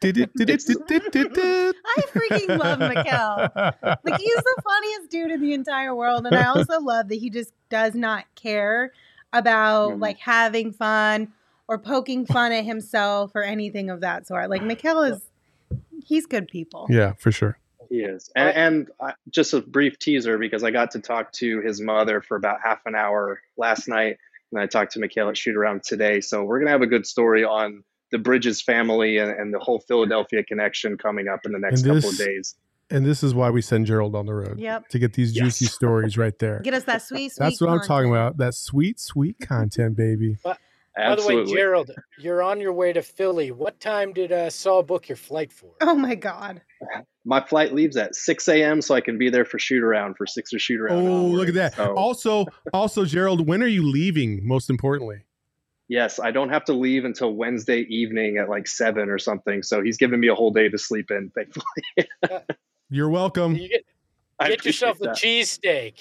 [0.02, 1.76] Did it, did it, did it, did it.
[1.86, 3.56] I freaking love Mikal.
[4.04, 7.30] Like he's the funniest dude in the entire world, and I also love that he
[7.30, 8.92] just does not care
[9.32, 10.02] about Mhm.
[10.02, 11.32] like having fun
[11.70, 14.50] or poking fun at himself or anything of that sort.
[14.50, 15.22] Like Mikal is,
[16.06, 16.86] he's good people.
[16.90, 17.58] Yeah, for sure.
[17.94, 18.32] He is.
[18.36, 22.22] And, and uh, just a brief teaser because I got to talk to his mother
[22.22, 24.18] for about half an hour last night.
[24.52, 26.20] And I talked to Mikal at shoot around today.
[26.20, 29.60] So we're going to have a good story on the Bridges family and, and the
[29.60, 32.56] whole Philadelphia connection coming up in the next And couple of days.
[32.90, 34.90] And this is why we send Gerald on the road Yep.
[34.90, 35.74] to get these juicy Yes.
[35.76, 36.62] stories right there.
[36.64, 37.44] Get us that sweet, sweet.
[37.46, 38.38] That's what I'm talking about.
[38.38, 40.38] That sweet, sweet content, baby.
[40.44, 40.58] By
[40.98, 41.46] Absolutely.
[41.46, 43.52] the way, Gerald, you're on your way to Philly.
[43.52, 45.72] What time did uh, Saul book your flight for?
[45.82, 46.62] Oh my god.
[47.26, 48.82] My flight leaves at 6 a.m.
[48.82, 51.08] so I can be there for shoot around for six or shoot around.
[51.08, 51.74] Oh, look at that.
[51.76, 54.46] So, Also, also, Gerald, when are you leaving?
[54.46, 55.24] Most importantly.
[55.88, 59.64] yes, I don't have to leave until Wednesday evening at like 7 or something.
[59.64, 62.42] So he's giving me a whole day to sleep in, thankfully.
[62.90, 63.56] You're welcome.
[63.56, 63.86] You get,
[64.42, 65.94] get yourself a appreciate cheesesteak.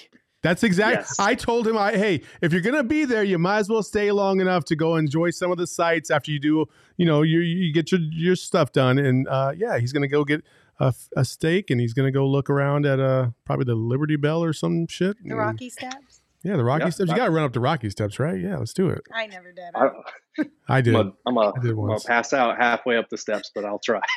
[0.43, 0.97] That's exact.
[0.97, 1.19] Yes.
[1.19, 4.11] I told him, I hey, if you're gonna be there, you might as well stay
[4.11, 6.65] long enough to go enjoy some of the sights after you do,
[6.97, 8.99] you know, you you get your your stuff done.
[8.99, 10.43] And uh, yeah, he's gonna go get
[10.79, 14.43] a, a steak and he's gonna go look around at uh probably the Liberty Bell
[14.43, 15.15] or some shit.
[15.23, 16.12] The Rocky Steps.
[16.43, 17.09] Yeah, the Rocky Yeah, Steps.
[17.09, 18.37] You gotta run up the Rocky Steps, right?
[18.39, 19.01] Yeah, let's do it.
[19.13, 20.45] I never did.
[20.67, 20.95] I did.
[20.95, 22.03] I'm a, I'm a, I did I'm a once.
[22.03, 24.01] pass out halfway up the steps, but I'll try.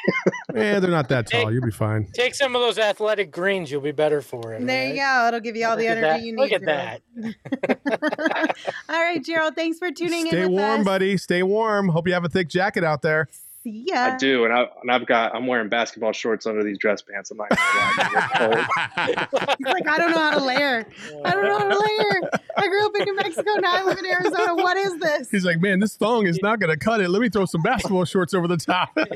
[0.54, 1.52] Eh, they're not that tall.
[1.52, 2.08] You'll be fine.
[2.14, 3.70] Take some of those athletic greens.
[3.70, 4.64] You'll be better for it.
[4.66, 4.94] there right?
[4.94, 5.28] you go.
[5.28, 6.22] It'll give you all the Look at energy that.
[6.24, 6.40] you need.
[6.40, 8.56] Look at that.
[8.88, 9.54] all right, Gerald.
[9.54, 10.44] Thanks for tuning Stay in.
[10.44, 10.86] Stay warm, us.
[10.86, 11.16] buddy.
[11.18, 11.88] Stay warm.
[11.88, 13.28] Hope you have a thick jacket out there.
[13.66, 13.96] See ya.
[13.96, 17.32] I do, and, I, and I've got I'm wearing basketball shorts under these dress pants.
[17.32, 19.26] I'm not gonna lie.
[19.34, 19.56] Cold.
[19.58, 20.86] He's like, I don't know how to layer.
[21.24, 22.30] I don't know how to layer.
[22.56, 23.50] I grew up in New Mexico.
[23.58, 24.54] Now I live in Arizona.
[24.54, 25.32] What is this?
[25.32, 27.10] He's like, man, this thong is not gonna cut it.
[27.10, 28.96] Let me throw some basketball shorts over the top.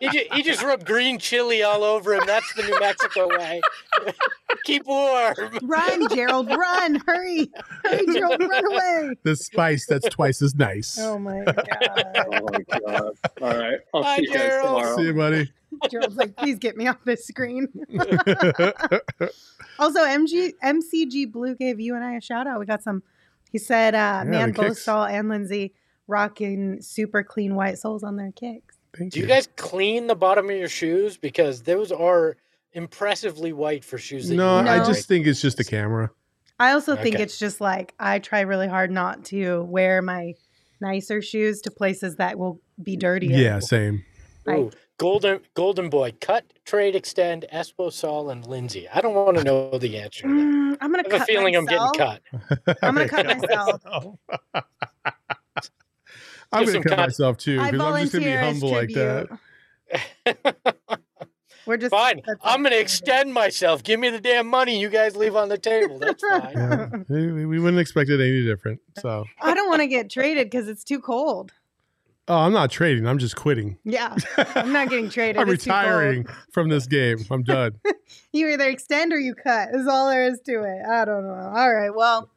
[0.00, 2.22] He just, he just rubbed green chili all over him.
[2.26, 3.60] That's the New Mexico way.
[4.64, 5.34] Keep warm.
[5.62, 6.96] Run, Gerald, run.
[7.06, 7.50] Hurry.
[7.84, 9.14] Hurry, Gerald, run away.
[9.22, 10.98] the spice that's twice as nice.
[10.98, 11.68] Oh my God.
[12.32, 13.12] oh my god!
[13.42, 14.66] All right, I'll Bye, see you guys Gerald.
[14.82, 14.96] tomorrow.
[14.96, 15.52] See you, buddy.
[15.90, 17.68] Gerald's like, please get me off this screen.
[19.78, 22.60] Also, MG MCG Blue gave you and I a shout out.
[22.60, 23.02] We got some.
[23.50, 24.82] He said, uh, the "Man, both kicks.
[24.84, 25.74] Saul and Lindsay
[26.06, 30.48] rocking super clean white soles on their kicks." Thank Do you guys clean the bottom
[30.48, 31.16] of your shoes?
[31.16, 32.36] Because those are
[32.72, 34.28] impressively white for shoes.
[34.28, 34.84] That No, you I No.
[34.84, 36.10] just think it's just the camera.
[36.60, 37.24] I also think Okay.
[37.24, 40.34] it's just like I try really hard not to wear my
[40.80, 43.36] nicer shoes to places that will be dirtier.
[43.36, 44.04] Yeah, same.
[44.48, 48.88] Ooh, golden Golden Boy, cut, trade, extend, Espo, Saul, and Lindsay.
[48.88, 50.26] I don't want to know the answer.
[50.26, 51.92] Mm, I'm gonna I have cut a feeling myself.
[51.96, 52.20] I'm getting
[52.66, 52.78] cut.
[52.82, 53.82] I'm gonna cut myself.
[56.52, 59.28] I'm gonna cut myself too because I'm just gonna be volunteer as humble like that.
[61.64, 61.66] tribute.
[61.66, 62.22] We're just Fine.
[62.42, 63.82] I'm going to extend myself.
[63.82, 65.98] Give me the damn money you guys leave on the table.
[65.98, 66.52] That's fine.
[66.54, 68.80] Yeah, we we wouldn't expect it any different.
[69.00, 71.52] So, I don't want to get traded because it's too cold.
[72.28, 73.06] oh, I'm not trading.
[73.06, 73.76] I'm just quitting.
[73.84, 75.38] Yeah, I'm not getting traded.
[75.40, 77.18] I'm It's retiring from this game.
[77.30, 77.72] I'm done.
[78.32, 79.68] You either extend or you cut.
[79.74, 80.82] Is all there is to it.
[80.88, 81.52] I don't know.
[81.54, 81.94] All right.
[81.94, 82.30] Well,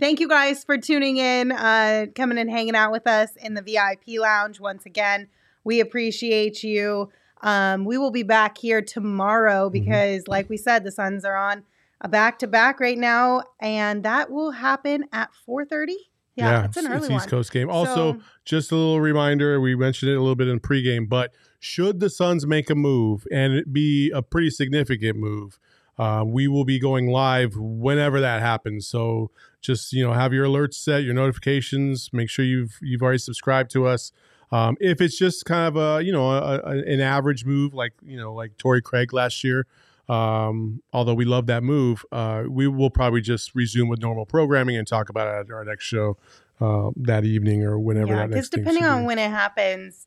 [0.00, 3.60] thank you guys for tuning in, uh, coming and hanging out with us in the
[3.62, 5.28] VIP lounge once again.
[5.62, 7.10] We appreciate you.
[7.42, 9.84] Um, we will be back here tomorrow Mm-hmm.
[9.84, 11.64] because, like we said, the Suns are on
[12.00, 15.94] a back to back right now, and that will happen at 4:30.
[16.34, 17.28] Yeah, it's an early it's East one.
[17.28, 17.68] Coast game.
[17.68, 21.32] Also, So- just a little reminder we mentioned it a little bit in pregame, but
[21.60, 25.58] should the Suns make a move and it be a pretty significant move,
[25.98, 28.86] uh, we will be going live whenever that happens.
[28.88, 29.30] So
[29.60, 32.08] just you know have your alerts set, your notifications.
[32.12, 34.10] Make sure you've you've already subscribed to us.
[34.52, 37.92] Um, if it's just kind of a you know a, a, an average move like
[38.04, 39.66] you know like Torrey Craig last year,
[40.08, 44.76] um, although we love that move, uh, we will probably just resume with normal programming
[44.76, 46.18] and talk about it at our next show
[46.60, 49.06] uh, that evening or whenever yeah, that because next depending on be.
[49.06, 50.06] when it happens,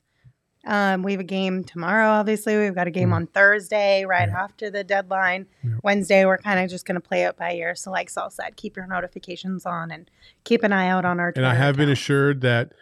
[0.68, 2.10] um, we have a game tomorrow.
[2.10, 3.16] Obviously, we've got a game Mm.
[3.16, 4.44] on Thursday, right Yeah.
[4.44, 5.48] after the deadline.
[5.64, 5.72] Yeah.
[5.84, 7.74] Wednesday, we're kind of just going to play it by ear.
[7.76, 10.10] So, like Saul said, keep your notifications on and
[10.44, 11.34] keep an eye out on our.
[11.36, 12.74] And I have been assured that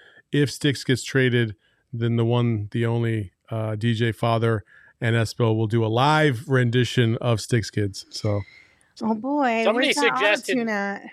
[0.42, 1.56] if Sticks gets traded,
[1.92, 4.64] then the one, the only uh, DJ Father
[5.00, 8.06] and Espo will do a live rendition of Sticks Kids.
[8.10, 8.42] So
[9.02, 11.10] Oh boy, Somebody where's that suggested-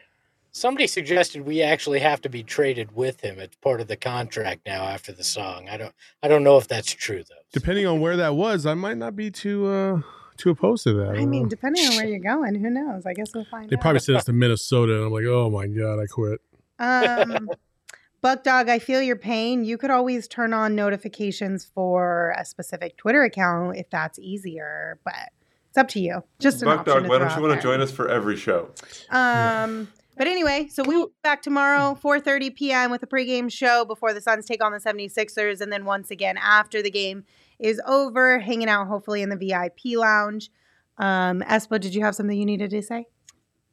[0.52, 3.38] Somebody suggested we actually have to be traded with him.
[3.38, 5.68] It's part of the contract now after the song.
[5.68, 5.94] I don't
[6.24, 7.36] I don't know if that's true though.
[7.52, 10.00] Depending on where that was, I might not be too uh
[10.36, 11.10] too opposed to that.
[11.10, 13.06] I mean, depending on where you're going, who knows?
[13.06, 13.78] I guess we'll find they out.
[13.78, 16.40] They probably sent us to Minnesota, and I'm like, oh my god, I quit.
[16.80, 17.48] Um,
[18.22, 19.64] Buck Dog, I feel your pain.
[19.64, 25.30] You could always turn on notifications for a specific Twitter account if that's easier, but
[25.68, 26.22] it's up to you.
[26.38, 28.68] Just an Buck Dog, why don't you want to join us for every show?
[29.08, 32.90] Um, but anyway, so we will be back tomorrow, 4:30 p.m.
[32.90, 36.36] with a pregame show before the Suns take on the 76ers, and then once again
[36.36, 37.24] after the game
[37.58, 40.50] is over, hanging out hopefully in the VIP lounge.
[40.98, 43.06] Um, Espo, did you have something you needed to say?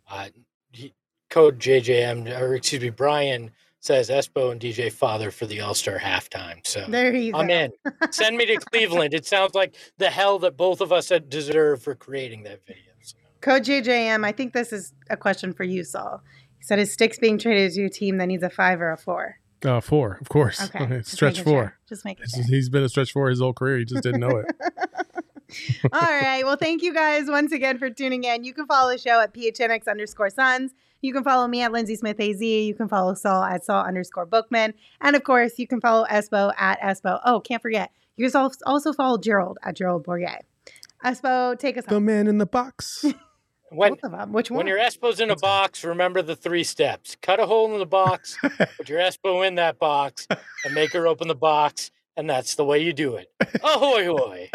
[0.10, 0.30] Uh,
[0.72, 0.94] he,
[1.30, 3.52] code JJM or excuse me, Brian
[3.88, 6.66] says Espo and DJ Father for the All Star halftime.
[6.68, 7.40] So There you go.
[7.40, 7.72] I'm in.
[8.12, 9.14] Send me to Cleveland.
[9.14, 12.84] It sounds like the hell that both of us had deserved for creating that video.
[13.02, 16.22] So, Code JJM, I think this is a question for you, Saul.
[16.58, 18.98] He said, Is Sticks being traded to a team that needs a five or a
[18.98, 19.38] four?
[19.66, 20.62] Uh, four, of course.
[20.62, 20.86] Okay.
[21.00, 21.54] just stretch four.
[21.64, 21.78] sure.
[21.90, 22.44] Just make It's- sure.
[22.44, 23.78] He's been a stretch four his whole career.
[23.80, 24.48] He just didn't know it.
[25.94, 26.44] All right.
[26.44, 28.44] Well, thank you guys once again for tuning in.
[28.44, 30.74] You can follow the show at PHNX underscore Suns.
[31.02, 32.42] You can follow me at Lindsay Smith AZ.
[32.42, 34.74] You can follow Saul at Saul underscore Bookman.
[35.02, 37.20] And of course, you can follow Espo at Espo.
[37.26, 37.92] Oh, can't forget.
[38.16, 40.42] You can also follow Gerald at Gerald Bourguet.
[41.06, 42.06] Espo, take us the home.
[42.06, 43.06] man in the box.
[43.70, 44.34] when Both of them.
[44.34, 44.58] Which one?
[44.58, 47.16] when your Espo's in a box, remember the three steps.
[47.22, 48.38] Cut a hole in the box,
[48.78, 51.92] put your Espo in that box, and make her open the box.
[52.16, 53.32] And that's the way you do it.
[53.64, 54.50] Ahoy, hoy.